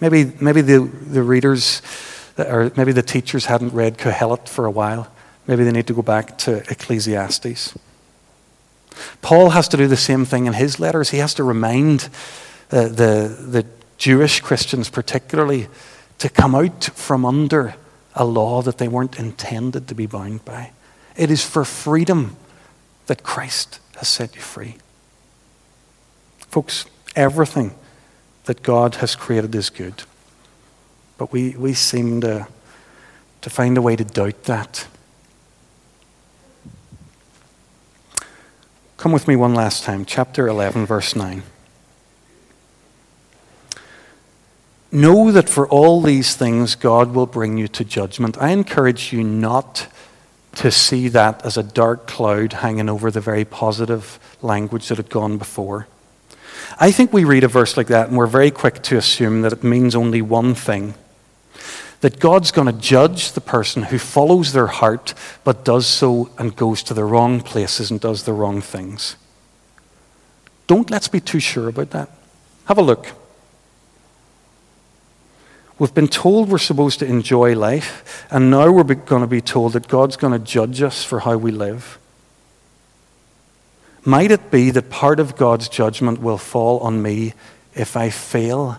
Maybe, 0.00 0.30
maybe 0.40 0.60
the, 0.60 0.80
the 0.80 1.22
readers 1.22 1.80
or 2.36 2.72
maybe 2.76 2.92
the 2.92 3.02
teachers 3.02 3.46
hadn't 3.46 3.72
read 3.72 3.96
Kohelet 3.96 4.48
for 4.48 4.66
a 4.66 4.70
while. 4.70 5.10
Maybe 5.46 5.64
they 5.64 5.72
need 5.72 5.86
to 5.86 5.94
go 5.94 6.02
back 6.02 6.36
to 6.38 6.58
Ecclesiastes. 6.70 7.76
Paul 9.22 9.50
has 9.50 9.68
to 9.68 9.76
do 9.76 9.86
the 9.86 9.96
same 9.96 10.24
thing 10.24 10.46
in 10.46 10.52
his 10.52 10.78
letters. 10.78 11.10
He 11.10 11.18
has 11.18 11.34
to 11.34 11.44
remind 11.44 12.08
uh, 12.70 12.88
the, 12.88 13.36
the 13.40 13.66
Jewish 13.98 14.40
Christians, 14.40 14.90
particularly, 14.90 15.68
to 16.18 16.28
come 16.28 16.54
out 16.54 16.84
from 16.84 17.24
under 17.24 17.74
a 18.14 18.24
law 18.24 18.62
that 18.62 18.78
they 18.78 18.88
weren't 18.88 19.18
intended 19.18 19.88
to 19.88 19.94
be 19.94 20.06
bound 20.06 20.44
by. 20.44 20.72
It 21.16 21.30
is 21.30 21.44
for 21.44 21.64
freedom 21.64 22.36
that 23.06 23.22
Christ 23.22 23.80
has 23.96 24.08
set 24.08 24.34
you 24.34 24.40
free. 24.40 24.76
Folks, 26.48 26.86
everything 27.16 27.74
that 28.44 28.62
God 28.62 28.96
has 28.96 29.16
created 29.16 29.54
is 29.54 29.70
good. 29.70 30.02
But 31.16 31.32
we, 31.32 31.50
we 31.50 31.74
seem 31.74 32.20
to, 32.22 32.46
to 33.40 33.50
find 33.50 33.78
a 33.78 33.82
way 33.82 33.96
to 33.96 34.04
doubt 34.04 34.44
that. 34.44 34.86
Come 38.96 39.12
with 39.12 39.28
me 39.28 39.36
one 39.36 39.54
last 39.54 39.84
time, 39.84 40.04
chapter 40.04 40.48
11, 40.48 40.86
verse 40.86 41.14
9. 41.14 41.42
Know 44.90 45.30
that 45.32 45.48
for 45.48 45.68
all 45.68 46.00
these 46.00 46.36
things 46.36 46.74
God 46.74 47.14
will 47.14 47.26
bring 47.26 47.58
you 47.58 47.68
to 47.68 47.84
judgment. 47.84 48.38
I 48.40 48.50
encourage 48.50 49.12
you 49.12 49.24
not 49.24 49.88
to 50.54 50.70
see 50.70 51.08
that 51.08 51.44
as 51.44 51.56
a 51.56 51.62
dark 51.62 52.06
cloud 52.06 52.54
hanging 52.54 52.88
over 52.88 53.10
the 53.10 53.20
very 53.20 53.44
positive 53.44 54.18
language 54.40 54.88
that 54.88 54.98
had 54.98 55.10
gone 55.10 55.36
before. 55.36 55.88
I 56.78 56.90
think 56.90 57.12
we 57.12 57.24
read 57.24 57.44
a 57.44 57.48
verse 57.48 57.76
like 57.76 57.86
that 57.88 58.08
and 58.08 58.16
we're 58.16 58.26
very 58.26 58.50
quick 58.50 58.82
to 58.84 58.96
assume 58.96 59.42
that 59.42 59.52
it 59.52 59.62
means 59.62 59.94
only 59.94 60.22
one 60.22 60.54
thing 60.54 60.94
that 62.00 62.20
God's 62.20 62.50
going 62.50 62.66
to 62.66 62.78
judge 62.78 63.32
the 63.32 63.40
person 63.40 63.84
who 63.84 63.98
follows 63.98 64.52
their 64.52 64.66
heart 64.66 65.14
but 65.42 65.64
does 65.64 65.86
so 65.86 66.30
and 66.36 66.54
goes 66.54 66.82
to 66.82 66.92
the 66.94 67.04
wrong 67.04 67.40
places 67.40 67.90
and 67.90 67.98
does 67.98 68.24
the 68.24 68.32
wrong 68.32 68.60
things. 68.60 69.16
Don't 70.66 70.90
let's 70.90 71.08
be 71.08 71.20
too 71.20 71.40
sure 71.40 71.68
about 71.68 71.90
that. 71.90 72.10
Have 72.66 72.76
a 72.76 72.82
look. 72.82 73.12
We've 75.78 75.94
been 75.94 76.08
told 76.08 76.50
we're 76.50 76.58
supposed 76.58 76.98
to 77.00 77.06
enjoy 77.06 77.56
life, 77.56 78.26
and 78.30 78.50
now 78.50 78.70
we're 78.70 78.84
going 78.84 79.22
to 79.22 79.26
be 79.26 79.40
told 79.40 79.72
that 79.72 79.88
God's 79.88 80.16
going 80.16 80.32
to 80.32 80.38
judge 80.38 80.82
us 80.82 81.02
for 81.02 81.20
how 81.20 81.36
we 81.36 81.50
live. 81.50 81.98
Might 84.04 84.30
it 84.30 84.50
be 84.50 84.70
that 84.70 84.90
part 84.90 85.18
of 85.18 85.36
God's 85.36 85.68
judgment 85.68 86.20
will 86.20 86.38
fall 86.38 86.80
on 86.80 87.00
me 87.02 87.32
if 87.74 87.96
I 87.96 88.10
fail 88.10 88.78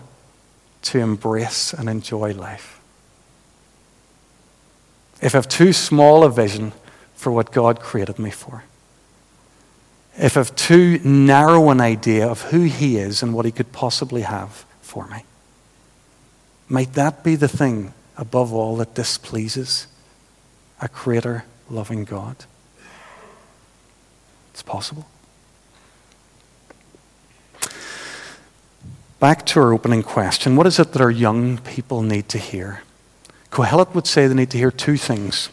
to 0.82 1.00
embrace 1.00 1.72
and 1.72 1.88
enjoy 1.88 2.32
life? 2.32 2.80
If 5.20 5.34
I 5.34 5.38
have 5.38 5.48
too 5.48 5.72
small 5.72 6.22
a 6.22 6.30
vision 6.30 6.72
for 7.14 7.32
what 7.32 7.50
God 7.50 7.80
created 7.80 8.18
me 8.18 8.30
for? 8.30 8.62
If 10.16 10.36
I 10.36 10.40
have 10.40 10.54
too 10.54 11.00
narrow 11.02 11.70
an 11.70 11.80
idea 11.80 12.28
of 12.28 12.42
who 12.42 12.62
He 12.62 12.96
is 12.96 13.22
and 13.22 13.34
what 13.34 13.46
He 13.46 13.52
could 13.52 13.72
possibly 13.72 14.22
have 14.22 14.64
for 14.80 15.08
me? 15.08 15.24
Might 16.68 16.94
that 16.94 17.24
be 17.24 17.34
the 17.34 17.48
thing 17.48 17.94
above 18.16 18.52
all 18.52 18.76
that 18.76 18.94
displeases 18.94 19.88
a 20.80 20.88
creator 20.88 21.44
loving 21.68 22.04
God? 22.04 22.36
It's 24.56 24.62
possible. 24.62 25.06
Back 29.20 29.44
to 29.44 29.60
our 29.60 29.74
opening 29.74 30.02
question 30.02 30.56
what 30.56 30.66
is 30.66 30.78
it 30.78 30.94
that 30.94 31.02
our 31.02 31.10
young 31.10 31.58
people 31.58 32.00
need 32.00 32.30
to 32.30 32.38
hear? 32.38 32.80
Kohelet 33.50 33.94
would 33.94 34.06
say 34.06 34.26
they 34.26 34.32
need 34.32 34.48
to 34.52 34.56
hear 34.56 34.70
two 34.70 34.96
things. 34.96 35.50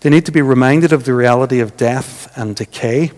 They 0.00 0.10
need 0.10 0.26
to 0.26 0.32
be 0.32 0.42
reminded 0.42 0.92
of 0.92 1.04
the 1.04 1.14
reality 1.14 1.60
of 1.60 1.76
death 1.76 2.36
and 2.36 2.56
decay 2.56 3.12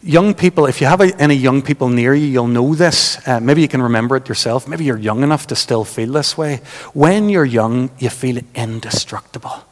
Young 0.00 0.32
people, 0.32 0.66
if 0.66 0.80
you 0.80 0.86
have 0.86 1.00
any 1.00 1.34
young 1.34 1.60
people 1.60 1.88
near 1.88 2.14
you, 2.14 2.28
you'll 2.28 2.46
know 2.46 2.76
this. 2.76 3.18
Uh, 3.26 3.40
maybe 3.40 3.62
you 3.62 3.66
can 3.66 3.82
remember 3.82 4.14
it 4.14 4.28
yourself. 4.28 4.68
Maybe 4.68 4.84
you're 4.84 4.96
young 4.96 5.24
enough 5.24 5.48
to 5.48 5.56
still 5.56 5.82
feel 5.84 6.12
this 6.12 6.38
way. 6.38 6.60
When 6.94 7.28
you're 7.28 7.44
young, 7.44 7.90
you 7.98 8.08
feel 8.08 8.40
indestructible. 8.54 9.64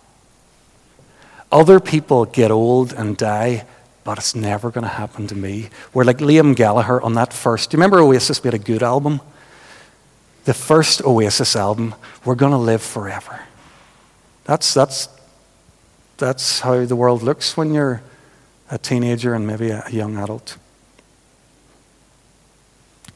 Other 1.52 1.78
people 1.78 2.24
get 2.24 2.50
old 2.50 2.92
and 2.92 3.16
die, 3.16 3.66
but 4.06 4.18
it's 4.18 4.36
never 4.36 4.70
going 4.70 4.84
to 4.84 4.88
happen 4.88 5.26
to 5.26 5.34
me. 5.34 5.68
We're 5.92 6.04
like 6.04 6.18
Liam 6.18 6.54
Gallagher 6.54 7.02
on 7.02 7.14
that 7.14 7.32
first. 7.32 7.70
Do 7.70 7.74
you 7.74 7.78
remember 7.78 7.98
Oasis 7.98 8.42
made 8.44 8.54
a 8.54 8.58
good 8.58 8.84
album? 8.84 9.20
The 10.44 10.54
first 10.54 11.02
Oasis 11.02 11.56
album, 11.56 11.92
We're 12.24 12.36
going 12.36 12.52
to 12.52 12.58
live 12.58 12.82
forever. 12.82 13.40
That's, 14.44 14.72
that's, 14.72 15.08
that's 16.18 16.60
how 16.60 16.84
the 16.84 16.94
world 16.94 17.24
looks 17.24 17.56
when 17.56 17.74
you're 17.74 18.00
a 18.70 18.78
teenager 18.78 19.34
and 19.34 19.44
maybe 19.44 19.70
a 19.70 19.88
young 19.90 20.16
adult. 20.16 20.56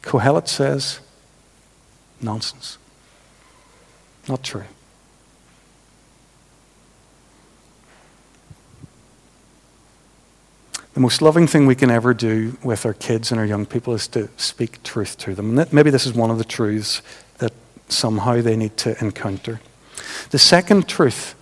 Kohelet 0.03 0.49
says, 0.49 0.99
nonsense. 2.21 2.79
Not 4.29 4.43
true. 4.43 4.65
The 11.01 11.05
most 11.05 11.23
loving 11.23 11.47
thing 11.47 11.65
we 11.65 11.75
can 11.75 11.91
ever 11.91 12.13
do 12.13 12.59
with 12.63 12.85
our 12.85 12.93
kids 12.93 13.31
and 13.31 13.41
our 13.41 13.47
young 13.47 13.65
people 13.65 13.95
is 13.95 14.07
to 14.09 14.29
speak 14.37 14.83
truth 14.83 15.17
to 15.21 15.35
them. 15.35 15.59
And 15.59 15.73
maybe 15.73 15.89
this 15.89 16.05
is 16.05 16.13
one 16.13 16.31
of 16.31 16.37
the 16.37 16.45
truths 16.45 17.01
that 17.39 17.55
somehow 17.89 18.43
they 18.43 18.55
need 18.55 18.77
to 18.77 19.03
encounter. 19.03 19.63
The 20.29 20.39
second 20.39 20.91
truth 20.91 21.35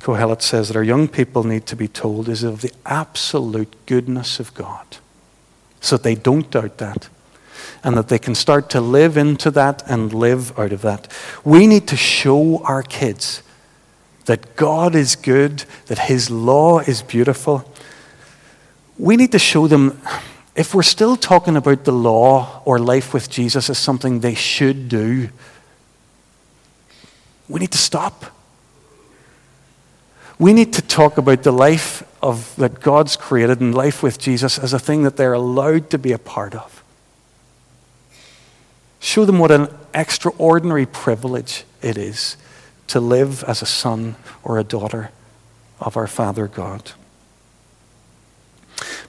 Kohelet 0.00 0.42
says 0.42 0.66
that 0.66 0.76
our 0.76 0.82
young 0.82 1.06
people 1.06 1.44
need 1.44 1.64
to 1.66 1.76
be 1.76 1.86
told 1.86 2.28
is 2.28 2.42
of 2.42 2.60
the 2.60 2.72
absolute 2.86 3.72
goodness 3.86 4.40
of 4.40 4.52
God 4.54 4.96
so 5.80 5.96
that 5.96 6.02
they 6.02 6.16
don't 6.16 6.50
doubt 6.50 6.78
that 6.78 7.08
and 7.84 7.96
that 7.96 8.08
they 8.08 8.18
can 8.18 8.34
start 8.34 8.68
to 8.70 8.80
live 8.80 9.16
into 9.16 9.52
that 9.52 9.80
and 9.88 10.12
live 10.12 10.58
out 10.58 10.72
of 10.72 10.82
that. 10.82 11.06
We 11.44 11.68
need 11.68 11.86
to 11.86 11.96
show 11.96 12.64
our 12.64 12.82
kids 12.82 13.44
that 14.24 14.56
God 14.56 14.96
is 14.96 15.14
good, 15.14 15.66
that 15.86 16.00
His 16.00 16.32
law 16.32 16.80
is 16.80 17.00
beautiful. 17.00 17.64
We 18.98 19.16
need 19.16 19.32
to 19.32 19.38
show 19.38 19.68
them, 19.68 20.00
if 20.56 20.74
we're 20.74 20.82
still 20.82 21.16
talking 21.16 21.56
about 21.56 21.84
the 21.84 21.92
law 21.92 22.62
or 22.64 22.78
life 22.78 23.14
with 23.14 23.30
Jesus 23.30 23.70
as 23.70 23.78
something 23.78 24.20
they 24.20 24.34
should 24.34 24.88
do, 24.88 25.28
we 27.48 27.60
need 27.60 27.70
to 27.70 27.78
stop. 27.78 28.24
We 30.38 30.52
need 30.52 30.72
to 30.74 30.82
talk 30.82 31.16
about 31.16 31.42
the 31.44 31.52
life 31.52 32.02
of, 32.22 32.54
that 32.56 32.80
God's 32.80 33.16
created 33.16 33.60
and 33.60 33.74
life 33.74 34.02
with 34.02 34.18
Jesus 34.18 34.58
as 34.58 34.72
a 34.72 34.78
thing 34.78 35.04
that 35.04 35.16
they're 35.16 35.32
allowed 35.32 35.90
to 35.90 35.98
be 35.98 36.12
a 36.12 36.18
part 36.18 36.54
of. 36.54 36.82
Show 39.00 39.24
them 39.24 39.38
what 39.38 39.50
an 39.50 39.68
extraordinary 39.94 40.86
privilege 40.86 41.64
it 41.82 41.96
is 41.96 42.36
to 42.88 43.00
live 43.00 43.44
as 43.44 43.62
a 43.62 43.66
son 43.66 44.16
or 44.42 44.58
a 44.58 44.64
daughter 44.64 45.10
of 45.80 45.96
our 45.96 46.08
Father 46.08 46.48
God. 46.48 46.92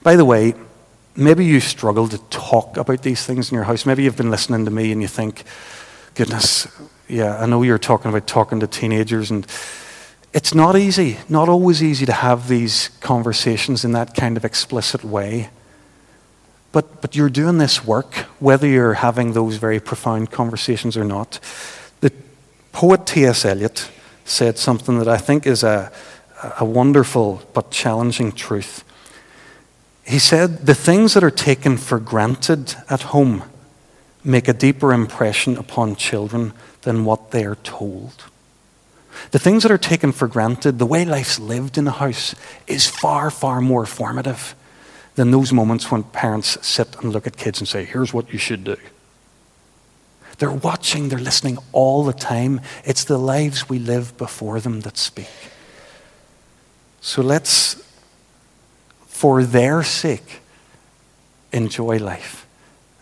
By 0.02 0.16
the 0.16 0.24
way, 0.24 0.54
maybe 1.14 1.44
you 1.44 1.60
struggle 1.60 2.08
to 2.08 2.18
talk 2.30 2.76
about 2.76 3.02
these 3.02 3.24
things 3.24 3.50
in 3.50 3.54
your 3.54 3.64
house. 3.64 3.84
Maybe 3.84 4.02
you've 4.04 4.16
been 4.16 4.30
listening 4.30 4.64
to 4.64 4.70
me 4.70 4.92
and 4.92 5.02
you 5.02 5.08
think, 5.08 5.44
goodness, 6.14 6.66
yeah, 7.08 7.36
I 7.36 7.46
know 7.46 7.62
you're 7.62 7.78
talking 7.78 8.10
about 8.10 8.26
talking 8.26 8.60
to 8.60 8.66
teenagers 8.66 9.30
and 9.30 9.46
it's 10.32 10.54
not 10.54 10.76
easy, 10.76 11.18
not 11.28 11.48
always 11.48 11.82
easy 11.82 12.06
to 12.06 12.12
have 12.12 12.48
these 12.48 12.88
conversations 13.00 13.84
in 13.84 13.92
that 13.92 14.14
kind 14.14 14.36
of 14.36 14.44
explicit 14.44 15.04
way. 15.04 15.50
But, 16.72 17.02
but 17.02 17.16
you're 17.16 17.28
doing 17.28 17.58
this 17.58 17.84
work, 17.84 18.14
whether 18.38 18.66
you're 18.66 18.94
having 18.94 19.32
those 19.32 19.56
very 19.56 19.80
profound 19.80 20.30
conversations 20.30 20.96
or 20.96 21.04
not. 21.04 21.40
The 22.00 22.12
poet 22.72 23.06
T.S. 23.06 23.44
Eliot 23.44 23.90
said 24.24 24.56
something 24.56 25.00
that 25.00 25.08
I 25.08 25.16
think 25.16 25.46
is 25.46 25.64
a, 25.64 25.90
a 26.60 26.64
wonderful 26.64 27.42
but 27.52 27.72
challenging 27.72 28.30
truth. 28.30 28.84
He 30.10 30.18
said, 30.18 30.66
The 30.66 30.74
things 30.74 31.14
that 31.14 31.22
are 31.22 31.30
taken 31.30 31.76
for 31.76 32.00
granted 32.00 32.74
at 32.88 33.02
home 33.02 33.44
make 34.24 34.48
a 34.48 34.52
deeper 34.52 34.92
impression 34.92 35.56
upon 35.56 35.94
children 35.94 36.52
than 36.82 37.04
what 37.04 37.30
they 37.30 37.44
are 37.44 37.54
told. 37.54 38.24
The 39.30 39.38
things 39.38 39.62
that 39.62 39.70
are 39.70 39.78
taken 39.78 40.10
for 40.10 40.26
granted, 40.26 40.80
the 40.80 40.86
way 40.86 41.04
life's 41.04 41.38
lived 41.38 41.78
in 41.78 41.86
a 41.86 41.92
house, 41.92 42.34
is 42.66 42.88
far, 42.88 43.30
far 43.30 43.60
more 43.60 43.86
formative 43.86 44.56
than 45.14 45.30
those 45.30 45.52
moments 45.52 45.92
when 45.92 46.02
parents 46.02 46.58
sit 46.66 46.96
and 47.00 47.12
look 47.12 47.28
at 47.28 47.36
kids 47.36 47.60
and 47.60 47.68
say, 47.68 47.84
here's 47.84 48.12
what 48.12 48.32
you 48.32 48.38
should 48.38 48.64
do. 48.64 48.76
They're 50.38 50.50
watching, 50.50 51.08
they're 51.08 51.18
listening 51.20 51.58
all 51.70 52.02
the 52.02 52.12
time. 52.12 52.62
It's 52.84 53.04
the 53.04 53.18
lives 53.18 53.68
we 53.68 53.78
live 53.78 54.16
before 54.16 54.58
them 54.58 54.80
that 54.80 54.96
speak. 54.96 55.28
So 57.00 57.22
let's, 57.22 57.80
for 59.20 59.44
their 59.44 59.82
sake, 59.82 60.40
enjoy 61.52 61.98
life 61.98 62.46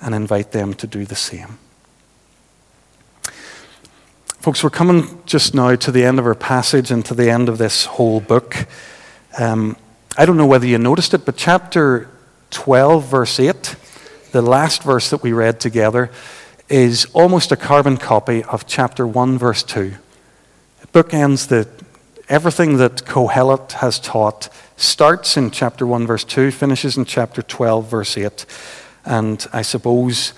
and 0.00 0.16
invite 0.16 0.50
them 0.50 0.74
to 0.74 0.84
do 0.84 1.04
the 1.04 1.14
same. 1.14 1.60
Folks, 4.40 4.64
we're 4.64 4.70
coming 4.70 5.22
just 5.26 5.54
now 5.54 5.76
to 5.76 5.92
the 5.92 6.04
end 6.04 6.18
of 6.18 6.26
our 6.26 6.34
passage 6.34 6.90
and 6.90 7.04
to 7.04 7.14
the 7.14 7.30
end 7.30 7.48
of 7.48 7.58
this 7.58 7.84
whole 7.84 8.18
book. 8.18 8.66
Um, 9.38 9.76
I 10.16 10.26
don't 10.26 10.36
know 10.36 10.44
whether 10.44 10.66
you 10.66 10.76
noticed 10.76 11.14
it, 11.14 11.24
but 11.24 11.36
chapter 11.36 12.10
12, 12.50 13.06
verse 13.06 13.38
8, 13.38 13.76
the 14.32 14.42
last 14.42 14.82
verse 14.82 15.10
that 15.10 15.22
we 15.22 15.32
read 15.32 15.60
together, 15.60 16.10
is 16.68 17.04
almost 17.12 17.52
a 17.52 17.56
carbon 17.56 17.96
copy 17.96 18.42
of 18.42 18.66
chapter 18.66 19.06
1, 19.06 19.38
verse 19.38 19.62
2. 19.62 19.94
bookends 20.92 21.46
the 21.46 21.68
everything 22.28 22.78
that 22.78 23.04
Kohelet 23.04 23.70
has 23.74 24.00
taught 24.00 24.48
starts 24.80 25.36
in 25.36 25.50
chapter 25.50 25.86
1, 25.86 26.06
verse 26.06 26.24
2, 26.24 26.50
finishes 26.50 26.96
in 26.96 27.04
chapter 27.04 27.42
12, 27.42 27.90
verse 27.90 28.16
8. 28.16 28.46
And 29.04 29.46
I 29.52 29.62
suppose 29.62 30.32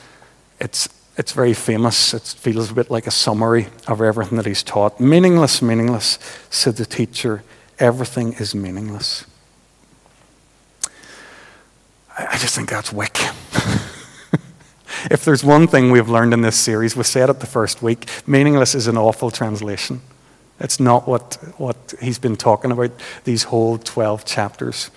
it's, 0.60 0.88
it's 1.16 1.32
very 1.32 1.54
famous. 1.54 2.14
It 2.14 2.22
feels 2.22 2.70
a 2.70 2.74
bit 2.74 2.90
like 2.90 3.06
a 3.06 3.10
summary 3.10 3.68
of 3.86 4.00
everything 4.00 4.36
that 4.36 4.46
he's 4.46 4.62
taught. 4.62 5.00
Meaningless, 5.00 5.60
meaningless, 5.60 6.18
said 6.50 6.76
the 6.76 6.86
teacher. 6.86 7.42
Everything 7.78 8.34
is 8.34 8.54
meaningless. 8.54 9.26
I, 12.16 12.28
I 12.32 12.38
just 12.38 12.54
think 12.54 12.70
that's 12.70 12.92
wick. 12.92 13.16
if 15.10 15.24
there's 15.24 15.44
one 15.44 15.66
thing 15.66 15.90
we've 15.90 16.08
learned 16.08 16.32
in 16.32 16.42
this 16.42 16.56
series, 16.56 16.96
we 16.96 17.04
said 17.04 17.30
it 17.30 17.40
the 17.40 17.46
first 17.46 17.82
week 17.82 18.08
meaningless 18.26 18.74
is 18.74 18.86
an 18.86 18.96
awful 18.96 19.30
translation. 19.30 20.00
It's 20.60 20.78
not 20.78 21.08
what, 21.08 21.34
what 21.56 21.94
he's 22.00 22.18
been 22.18 22.36
talking 22.36 22.70
about 22.70 22.90
these 23.24 23.44
whole 23.44 23.78
12 23.78 24.24
chapters. 24.26 24.90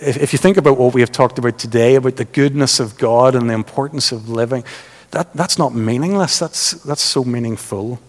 If, 0.00 0.16
if 0.16 0.32
you 0.32 0.38
think 0.38 0.56
about 0.56 0.78
what 0.78 0.94
we 0.94 1.00
have 1.00 1.12
talked 1.12 1.38
about 1.38 1.58
today, 1.58 1.94
about 1.94 2.16
the 2.16 2.24
goodness 2.24 2.80
of 2.80 2.98
God 2.98 3.34
and 3.34 3.48
the 3.48 3.54
importance 3.54 4.10
of 4.10 4.28
living, 4.28 4.64
that, 5.12 5.32
that's 5.32 5.58
not 5.58 5.74
meaningless. 5.74 6.38
That's, 6.38 6.72
that's 6.72 7.02
so 7.02 7.24
meaningful. 7.24 8.00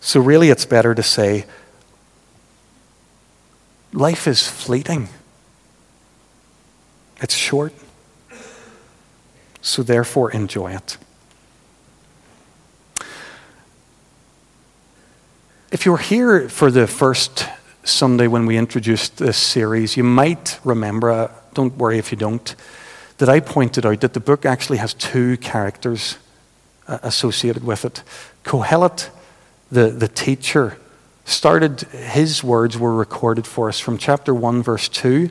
So, 0.00 0.20
really, 0.20 0.50
it's 0.50 0.66
better 0.66 0.94
to 0.94 1.02
say 1.02 1.46
life 3.92 4.26
is 4.26 4.46
fleeting, 4.46 5.08
it's 7.22 7.34
short. 7.34 7.72
So, 9.62 9.82
therefore, 9.82 10.30
enjoy 10.32 10.72
it. 10.72 10.98
If 15.74 15.84
you 15.84 15.90
were 15.90 15.98
here 15.98 16.48
for 16.48 16.70
the 16.70 16.86
first 16.86 17.48
Sunday 17.82 18.28
when 18.28 18.46
we 18.46 18.56
introduced 18.56 19.16
this 19.16 19.36
series, 19.36 19.96
you 19.96 20.04
might 20.04 20.60
remember, 20.62 21.10
uh, 21.10 21.32
don't 21.52 21.76
worry 21.76 21.98
if 21.98 22.12
you 22.12 22.16
don't, 22.16 22.54
that 23.18 23.28
I 23.28 23.40
pointed 23.40 23.84
out 23.84 24.00
that 24.02 24.12
the 24.12 24.20
book 24.20 24.46
actually 24.46 24.78
has 24.78 24.94
two 24.94 25.36
characters 25.38 26.16
uh, 26.86 27.00
associated 27.02 27.64
with 27.64 27.84
it. 27.84 28.04
Kohelet, 28.44 29.08
the, 29.72 29.88
the 29.88 30.06
teacher, 30.06 30.78
started, 31.24 31.80
his 31.90 32.44
words 32.44 32.78
were 32.78 32.94
recorded 32.94 33.44
for 33.44 33.68
us 33.68 33.80
from 33.80 33.98
chapter 33.98 34.32
1, 34.32 34.62
verse 34.62 34.88
2, 34.88 35.28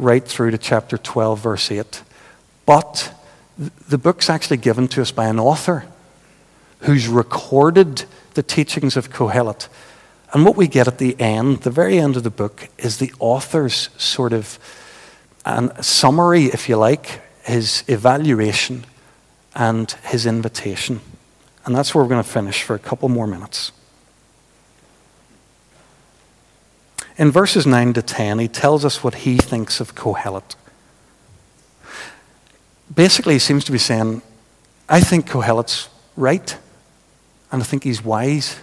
right 0.00 0.26
through 0.26 0.50
to 0.50 0.58
chapter 0.58 0.98
12, 0.98 1.38
verse 1.38 1.70
8. 1.70 2.02
But 2.66 3.14
the 3.56 3.98
book's 3.98 4.28
actually 4.28 4.56
given 4.56 4.88
to 4.88 5.02
us 5.02 5.12
by 5.12 5.28
an 5.28 5.38
author 5.38 5.86
who's 6.80 7.08
recorded 7.08 8.04
the 8.34 8.42
teachings 8.42 8.96
of 8.96 9.10
Kohelet. 9.10 9.68
And 10.32 10.44
what 10.44 10.56
we 10.56 10.68
get 10.68 10.86
at 10.86 10.98
the 10.98 11.18
end, 11.20 11.62
the 11.62 11.70
very 11.70 11.98
end 11.98 12.16
of 12.16 12.22
the 12.22 12.30
book, 12.30 12.68
is 12.78 12.98
the 12.98 13.12
author's 13.18 13.90
sort 13.96 14.32
of 14.32 14.58
an 15.44 15.82
summary, 15.82 16.44
if 16.44 16.68
you 16.68 16.76
like, 16.76 17.22
his 17.42 17.82
evaluation 17.88 18.84
and 19.54 19.90
his 20.04 20.26
invitation. 20.26 21.00
And 21.64 21.74
that's 21.74 21.94
where 21.94 22.04
we're 22.04 22.10
going 22.10 22.22
to 22.22 22.28
finish 22.28 22.62
for 22.62 22.74
a 22.74 22.78
couple 22.78 23.08
more 23.08 23.26
minutes. 23.26 23.72
In 27.16 27.32
verses 27.32 27.66
9 27.66 27.94
to 27.94 28.02
10, 28.02 28.38
he 28.38 28.48
tells 28.48 28.84
us 28.84 29.02
what 29.02 29.16
he 29.16 29.38
thinks 29.38 29.80
of 29.80 29.94
Kohelet. 29.94 30.54
Basically, 32.94 33.34
he 33.34 33.38
seems 33.40 33.64
to 33.64 33.72
be 33.72 33.78
saying, 33.78 34.22
I 34.88 35.00
think 35.00 35.28
Kohelet's 35.28 35.88
right. 36.16 36.56
And 37.50 37.62
I 37.62 37.64
think 37.64 37.84
he's 37.84 38.04
wise. 38.04 38.58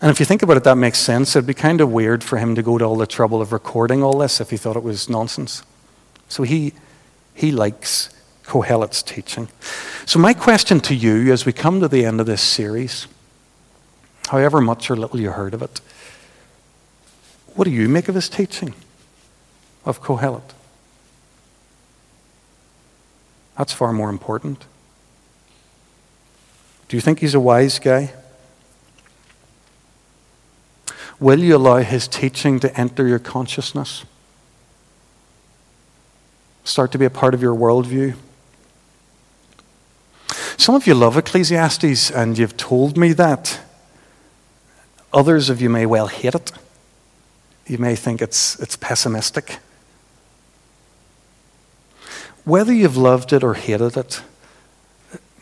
And 0.00 0.10
if 0.10 0.20
you 0.20 0.26
think 0.26 0.42
about 0.42 0.56
it, 0.56 0.64
that 0.64 0.76
makes 0.76 0.98
sense. 0.98 1.34
It'd 1.34 1.46
be 1.46 1.54
kind 1.54 1.80
of 1.80 1.90
weird 1.90 2.22
for 2.22 2.38
him 2.38 2.54
to 2.54 2.62
go 2.62 2.78
to 2.78 2.84
all 2.84 2.96
the 2.96 3.06
trouble 3.06 3.42
of 3.42 3.52
recording 3.52 4.02
all 4.02 4.18
this 4.18 4.40
if 4.40 4.50
he 4.50 4.56
thought 4.56 4.76
it 4.76 4.82
was 4.82 5.08
nonsense. 5.08 5.64
So 6.28 6.44
he, 6.44 6.72
he 7.34 7.50
likes 7.50 8.10
Kohelet's 8.44 9.02
teaching. 9.02 9.48
So, 10.06 10.18
my 10.18 10.32
question 10.32 10.80
to 10.80 10.94
you 10.94 11.32
as 11.32 11.44
we 11.44 11.52
come 11.52 11.80
to 11.80 11.88
the 11.88 12.04
end 12.04 12.20
of 12.20 12.26
this 12.26 12.40
series, 12.40 13.06
however 14.28 14.60
much 14.60 14.90
or 14.90 14.96
little 14.96 15.20
you 15.20 15.32
heard 15.32 15.52
of 15.52 15.62
it, 15.62 15.80
what 17.54 17.64
do 17.64 17.70
you 17.70 17.88
make 17.88 18.08
of 18.08 18.14
his 18.14 18.28
teaching 18.28 18.72
of 19.84 20.00
Kohelet? 20.00 20.54
That's 23.58 23.72
far 23.72 23.92
more 23.92 24.08
important. 24.08 24.64
Do 26.88 26.96
you 26.96 27.00
think 27.02 27.20
he's 27.20 27.34
a 27.34 27.40
wise 27.40 27.78
guy? 27.78 28.12
Will 31.20 31.40
you 31.40 31.56
allow 31.56 31.78
his 31.78 32.08
teaching 32.08 32.60
to 32.60 32.80
enter 32.80 33.06
your 33.06 33.18
consciousness? 33.18 34.04
Start 36.64 36.92
to 36.92 36.98
be 36.98 37.04
a 37.04 37.10
part 37.10 37.34
of 37.34 37.42
your 37.42 37.54
worldview? 37.54 38.14
Some 40.56 40.74
of 40.74 40.86
you 40.86 40.94
love 40.94 41.16
Ecclesiastes, 41.16 42.10
and 42.10 42.38
you've 42.38 42.56
told 42.56 42.96
me 42.96 43.12
that. 43.12 43.60
Others 45.12 45.50
of 45.50 45.60
you 45.60 45.70
may 45.70 45.86
well 45.86 46.08
hate 46.08 46.34
it. 46.34 46.52
You 47.66 47.78
may 47.78 47.96
think 47.96 48.22
it's, 48.22 48.58
it's 48.60 48.76
pessimistic. 48.76 49.58
Whether 52.44 52.72
you've 52.72 52.96
loved 52.96 53.32
it 53.32 53.42
or 53.42 53.54
hated 53.54 53.96
it, 53.96 54.22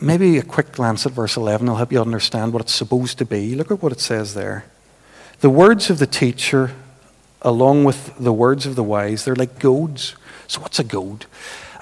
maybe 0.00 0.38
a 0.38 0.42
quick 0.42 0.72
glance 0.72 1.06
at 1.06 1.12
verse 1.12 1.37
11 1.37 1.66
will 1.66 1.76
help 1.76 1.92
you 1.92 2.00
understand 2.00 2.52
what 2.52 2.62
it's 2.62 2.74
supposed 2.74 3.18
to 3.18 3.24
be. 3.24 3.54
Look 3.54 3.70
at 3.70 3.82
what 3.82 3.92
it 3.92 4.00
says 4.00 4.35
there. 4.35 4.64
The 5.40 5.50
words 5.50 5.90
of 5.90 5.98
the 5.98 6.06
teacher, 6.06 6.72
along 7.42 7.85
with 7.85 8.16
the 8.18 8.32
words 8.32 8.66
of 8.66 8.76
the 8.76 8.82
wise, 8.82 9.24
they're 9.24 9.35
like 9.35 9.59
goads. 9.59 10.16
So, 10.48 10.61
what's 10.61 10.78
a 10.78 10.85
goad? 10.85 11.26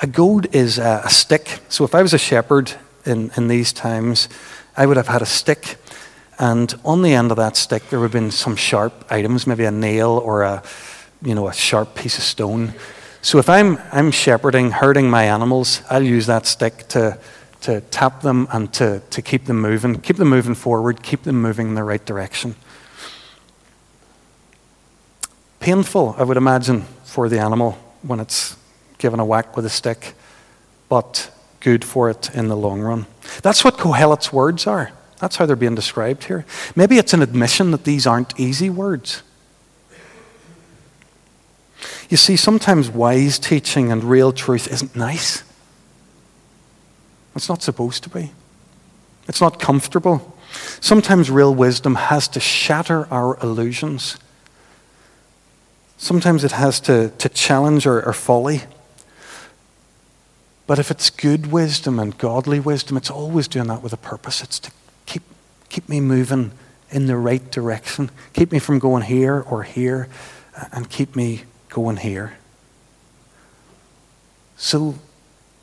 A 0.03 0.07
goad 0.07 0.55
is 0.55 0.79
a, 0.79 1.03
a 1.05 1.11
stick. 1.11 1.61
So, 1.69 1.85
if 1.85 1.95
I 1.95 2.03
was 2.03 2.15
a 2.15 2.19
shepherd 2.19 2.73
in, 3.05 3.31
in 3.37 3.49
these 3.49 3.73
times, 3.73 4.29
I 4.77 4.87
would 4.87 4.97
have 4.97 5.09
had 5.09 5.23
a 5.23 5.27
stick, 5.27 5.77
and 6.39 6.75
on 6.85 7.03
the 7.03 7.15
end 7.15 7.31
of 7.31 7.37
that 7.37 7.57
stick, 7.57 7.89
there 7.91 8.01
would 8.01 8.07
have 8.07 8.13
been 8.13 8.33
some 8.33 8.57
sharp 8.57 9.05
items, 9.09 9.47
maybe 9.47 9.65
a 9.65 9.71
nail 9.71 10.11
or 10.11 10.43
a, 10.43 10.63
you 11.23 11.35
know, 11.35 11.47
a 11.47 11.53
sharp 11.53 11.95
piece 11.95 12.19
of 12.19 12.25
stone. 12.25 12.75
So, 13.23 13.39
if 13.39 13.49
I'm, 13.49 13.79
I'm 13.93 14.11
shepherding, 14.11 14.73
herding 14.73 15.09
my 15.09 15.25
animals, 15.25 15.83
I'll 15.89 16.03
use 16.03 16.27
that 16.27 16.47
stick 16.47 16.89
to 16.89 17.19
to 17.65 17.81
tap 17.81 18.21
them 18.21 18.47
and 18.53 18.71
to, 18.75 19.01
to 19.09 19.23
keep 19.23 19.47
them 19.47 19.59
moving, 19.59 19.99
keep 19.99 20.19
them 20.19 20.29
moving 20.29 20.55
forward, 20.55 21.03
keep 21.03 21.23
them 21.23 21.41
moving 21.41 21.69
in 21.69 21.75
the 21.75 21.83
right 21.83 22.05
direction. 22.05 22.55
Painful, 25.61 26.15
I 26.19 26.25
would 26.25 26.37
imagine, 26.37 26.83
for 27.05 27.27
the 27.31 27.39
animal 27.39 27.73
when 28.03 28.21
it's 28.21 28.59
given 28.99 29.19
a 29.19 29.25
whack 29.25 29.57
with 29.57 29.65
a 29.65 29.71
stick, 29.71 30.13
but 30.91 31.35
good 31.61 31.87
for 31.87 32.11
it 32.11 32.35
in 32.35 32.49
the 32.49 32.57
long 32.57 32.83
run. 32.83 33.07
That's 33.43 33.65
what 33.65 33.79
Kohelet's 33.79 34.31
words 34.31 34.67
are. 34.67 34.93
That's 35.19 35.37
how 35.37 35.47
they're 35.47 35.57
being 35.57 35.75
described 35.75 36.25
here. 36.25 36.45
Maybe 36.77 36.99
it's 36.99 37.15
an 37.15 37.23
admission 37.23 37.71
that 37.71 37.85
these 37.85 38.07
aren't 38.07 38.39
easy 38.39 38.69
words. 38.69 39.23
You 42.11 42.19
see, 42.19 42.37
sometimes 42.37 42.91
wise 42.91 43.39
teaching 43.39 43.91
and 43.91 44.05
real 44.05 44.33
truth 44.33 44.71
isn't 44.71 44.95
nice. 44.95 45.43
It's 47.35 47.49
not 47.49 47.63
supposed 47.63 48.03
to 48.05 48.11
be. 48.11 48.33
It's 49.29 49.41
not 49.41 49.59
comfortable. 49.59 50.37
Sometimes 50.81 51.31
real 51.31 51.55
wisdom 51.55 51.95
has 51.97 52.29
to 52.29 52.41
shatter 52.41 53.07
our 53.13 53.39
illusions. 53.43 54.19
Sometimes 55.97 56.45
it 56.45 56.53
has 56.53 56.81
to, 56.81 57.11
to 57.19 57.29
challenge 57.29 57.87
our, 57.87 58.05
our 58.05 58.13
folly. 58.13 58.63
But 60.67 60.79
if 60.79 60.91
it's 60.91 61.11
good 61.11 61.51
wisdom 61.51 61.99
and 61.99 62.17
godly 62.17 62.61
wisdom, 62.61 62.97
it's 62.97 63.11
always 63.11 63.49
doing 63.49 63.67
that 63.69 63.83
with 63.83 63.93
a 63.93 63.99
purpose. 63.99 64.43
It's 64.43 64.59
to 64.61 64.71
keep, 65.07 65.23
keep 65.69 65.89
me 65.89 66.01
moving 66.01 66.53
in 66.91 67.07
the 67.07 67.17
right 67.17 67.51
direction, 67.51 68.11
keep 68.33 68.53
me 68.53 68.59
from 68.59 68.79
going 68.79 69.03
here 69.03 69.41
or 69.41 69.65
here, 69.65 70.09
uh, 70.57 70.67
and 70.73 70.89
keep 70.89 71.17
me 71.17 71.43
going 71.69 71.97
here. 71.97 72.37
So 74.57 74.95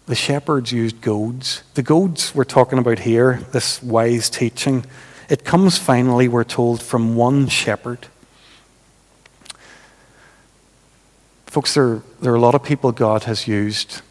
the 0.07 0.15
shepherds 0.15 0.71
used 0.71 1.01
goads. 1.01 1.63
The 1.75 1.83
goads 1.83 2.33
we're 2.35 2.43
talking 2.43 2.79
about 2.79 2.99
here, 2.99 3.41
this 3.51 3.81
wise 3.81 4.29
teaching, 4.29 4.85
it 5.29 5.45
comes 5.45 5.77
finally, 5.77 6.27
we're 6.27 6.43
told, 6.43 6.81
from 6.81 7.15
one 7.15 7.47
shepherd. 7.47 8.07
Folks, 11.45 11.73
there, 11.73 12.01
there 12.21 12.33
are 12.33 12.35
a 12.35 12.39
lot 12.41 12.55
of 12.55 12.63
people 12.63 12.91
God 12.91 13.23
has 13.23 13.47
used 13.47 14.01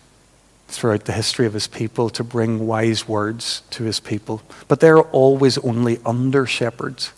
throughout 0.69 1.05
the 1.05 1.13
history 1.13 1.47
of 1.47 1.53
his 1.53 1.67
people 1.67 2.09
to 2.11 2.23
bring 2.23 2.67
wise 2.67 3.09
words 3.09 3.63
to 3.71 3.85
his 3.85 4.01
people, 4.01 4.43
but 4.69 4.81
they're 4.81 5.03
always 5.03 5.59
only 5.59 5.99
under 6.07 6.47
shepherds. 6.47 7.13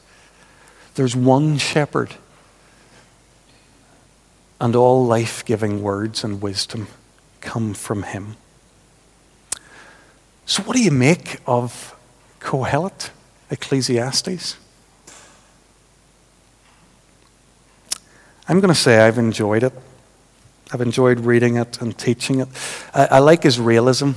There's 0.95 1.15
one 1.15 1.59
shepherd, 1.59 2.15
and 4.61 4.77
all 4.77 5.05
life 5.05 5.45
giving 5.45 5.83
words 5.83 6.25
and 6.25 6.41
wisdom 6.41 6.87
come 7.41 7.75
from 7.75 8.05
him. 8.05 8.37
So, 10.53 10.63
what 10.65 10.77
do 10.77 10.83
you 10.83 10.91
make 10.91 11.41
of 11.47 11.97
Kohelet, 12.39 13.09
Ecclesiastes? 13.51 14.59
I'm 18.47 18.61
going 18.61 18.69
to 18.69 18.79
say 18.79 18.99
I've 18.99 19.17
enjoyed 19.17 19.63
it. 19.63 19.73
I've 20.71 20.83
enjoyed 20.83 21.21
reading 21.21 21.57
it 21.57 21.81
and 21.81 21.97
teaching 21.97 22.41
it. 22.41 22.49
I, 22.93 23.07
I 23.13 23.19
like 23.21 23.45
his 23.45 23.59
realism. 23.59 24.11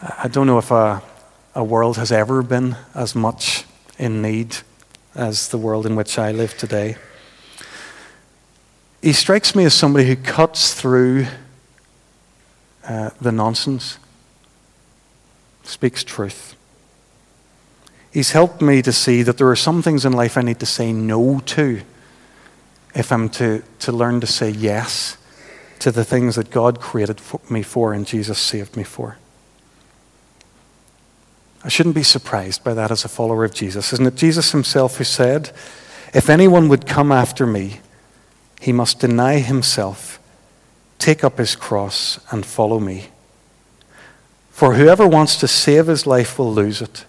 I 0.00 0.28
don't 0.28 0.46
know 0.46 0.56
if 0.56 0.70
a, 0.70 1.02
a 1.54 1.62
world 1.62 1.98
has 1.98 2.10
ever 2.10 2.42
been 2.42 2.74
as 2.94 3.14
much 3.14 3.64
in 3.98 4.22
need 4.22 4.56
as 5.14 5.48
the 5.48 5.58
world 5.58 5.84
in 5.84 5.96
which 5.96 6.18
I 6.18 6.32
live 6.32 6.56
today. 6.56 6.96
He 9.02 9.12
strikes 9.12 9.54
me 9.54 9.66
as 9.66 9.74
somebody 9.74 10.06
who 10.06 10.16
cuts 10.16 10.72
through 10.72 11.26
uh, 12.88 13.10
the 13.20 13.32
nonsense 13.32 13.98
speaks 15.64 16.04
truth. 16.04 16.54
He's 18.10 18.30
helped 18.30 18.62
me 18.62 18.80
to 18.82 18.92
see 18.92 19.22
that 19.22 19.38
there 19.38 19.50
are 19.50 19.56
some 19.56 19.82
things 19.82 20.04
in 20.04 20.12
life 20.12 20.36
I 20.36 20.42
need 20.42 20.60
to 20.60 20.66
say 20.66 20.92
no 20.92 21.40
to 21.40 21.82
if 22.94 23.10
I'm 23.10 23.28
to, 23.30 23.62
to 23.80 23.92
learn 23.92 24.20
to 24.20 24.26
say 24.26 24.50
yes 24.50 25.16
to 25.80 25.90
the 25.90 26.04
things 26.04 26.36
that 26.36 26.50
God 26.50 26.80
created 26.80 27.20
for 27.20 27.40
me 27.50 27.62
for 27.62 27.92
and 27.92 28.06
Jesus 28.06 28.38
saved 28.38 28.76
me 28.76 28.84
for. 28.84 29.18
I 31.64 31.68
shouldn't 31.68 31.94
be 31.94 32.02
surprised 32.02 32.62
by 32.62 32.74
that 32.74 32.90
as 32.90 33.04
a 33.04 33.08
follower 33.08 33.44
of 33.44 33.54
Jesus. 33.54 33.92
Isn't 33.92 34.06
it 34.06 34.14
Jesus 34.14 34.52
himself 34.52 34.98
who 34.98 35.04
said, 35.04 35.50
If 36.12 36.28
anyone 36.28 36.68
would 36.68 36.86
come 36.86 37.10
after 37.10 37.46
me, 37.46 37.80
he 38.60 38.72
must 38.72 39.00
deny 39.00 39.38
himself, 39.38 40.20
take 40.98 41.24
up 41.24 41.38
his 41.38 41.56
cross, 41.56 42.20
and 42.30 42.46
follow 42.46 42.78
me. 42.78 43.08
For 44.54 44.74
whoever 44.74 45.04
wants 45.04 45.34
to 45.40 45.48
save 45.48 45.88
his 45.88 46.06
life 46.06 46.38
will 46.38 46.54
lose 46.54 46.80
it, 46.80 47.06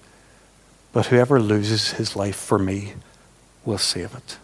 but 0.91 1.05
whoever 1.05 1.39
loses 1.39 1.91
his 1.91 2.15
life 2.15 2.35
for 2.35 2.57
me 2.57 2.95
will 3.63 3.77
save 3.77 4.15
it. 4.15 4.39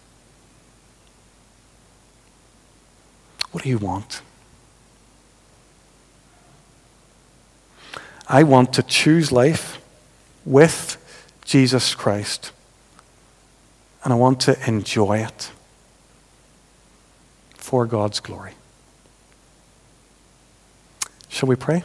What 3.51 3.63
do 3.63 3.69
you 3.69 3.79
want? 3.79 4.21
I 8.27 8.43
want 8.43 8.71
to 8.73 8.83
choose 8.83 9.31
life 9.31 9.81
with 10.45 10.95
Jesus 11.43 11.95
Christ. 11.95 12.51
And 14.03 14.13
I 14.13 14.15
want 14.15 14.39
to 14.41 14.69
enjoy 14.69 15.17
it 15.17 15.49
for 17.55 17.87
God's 17.87 18.19
glory. 18.19 18.53
Shall 21.29 21.49
we 21.49 21.55
pray? 21.55 21.83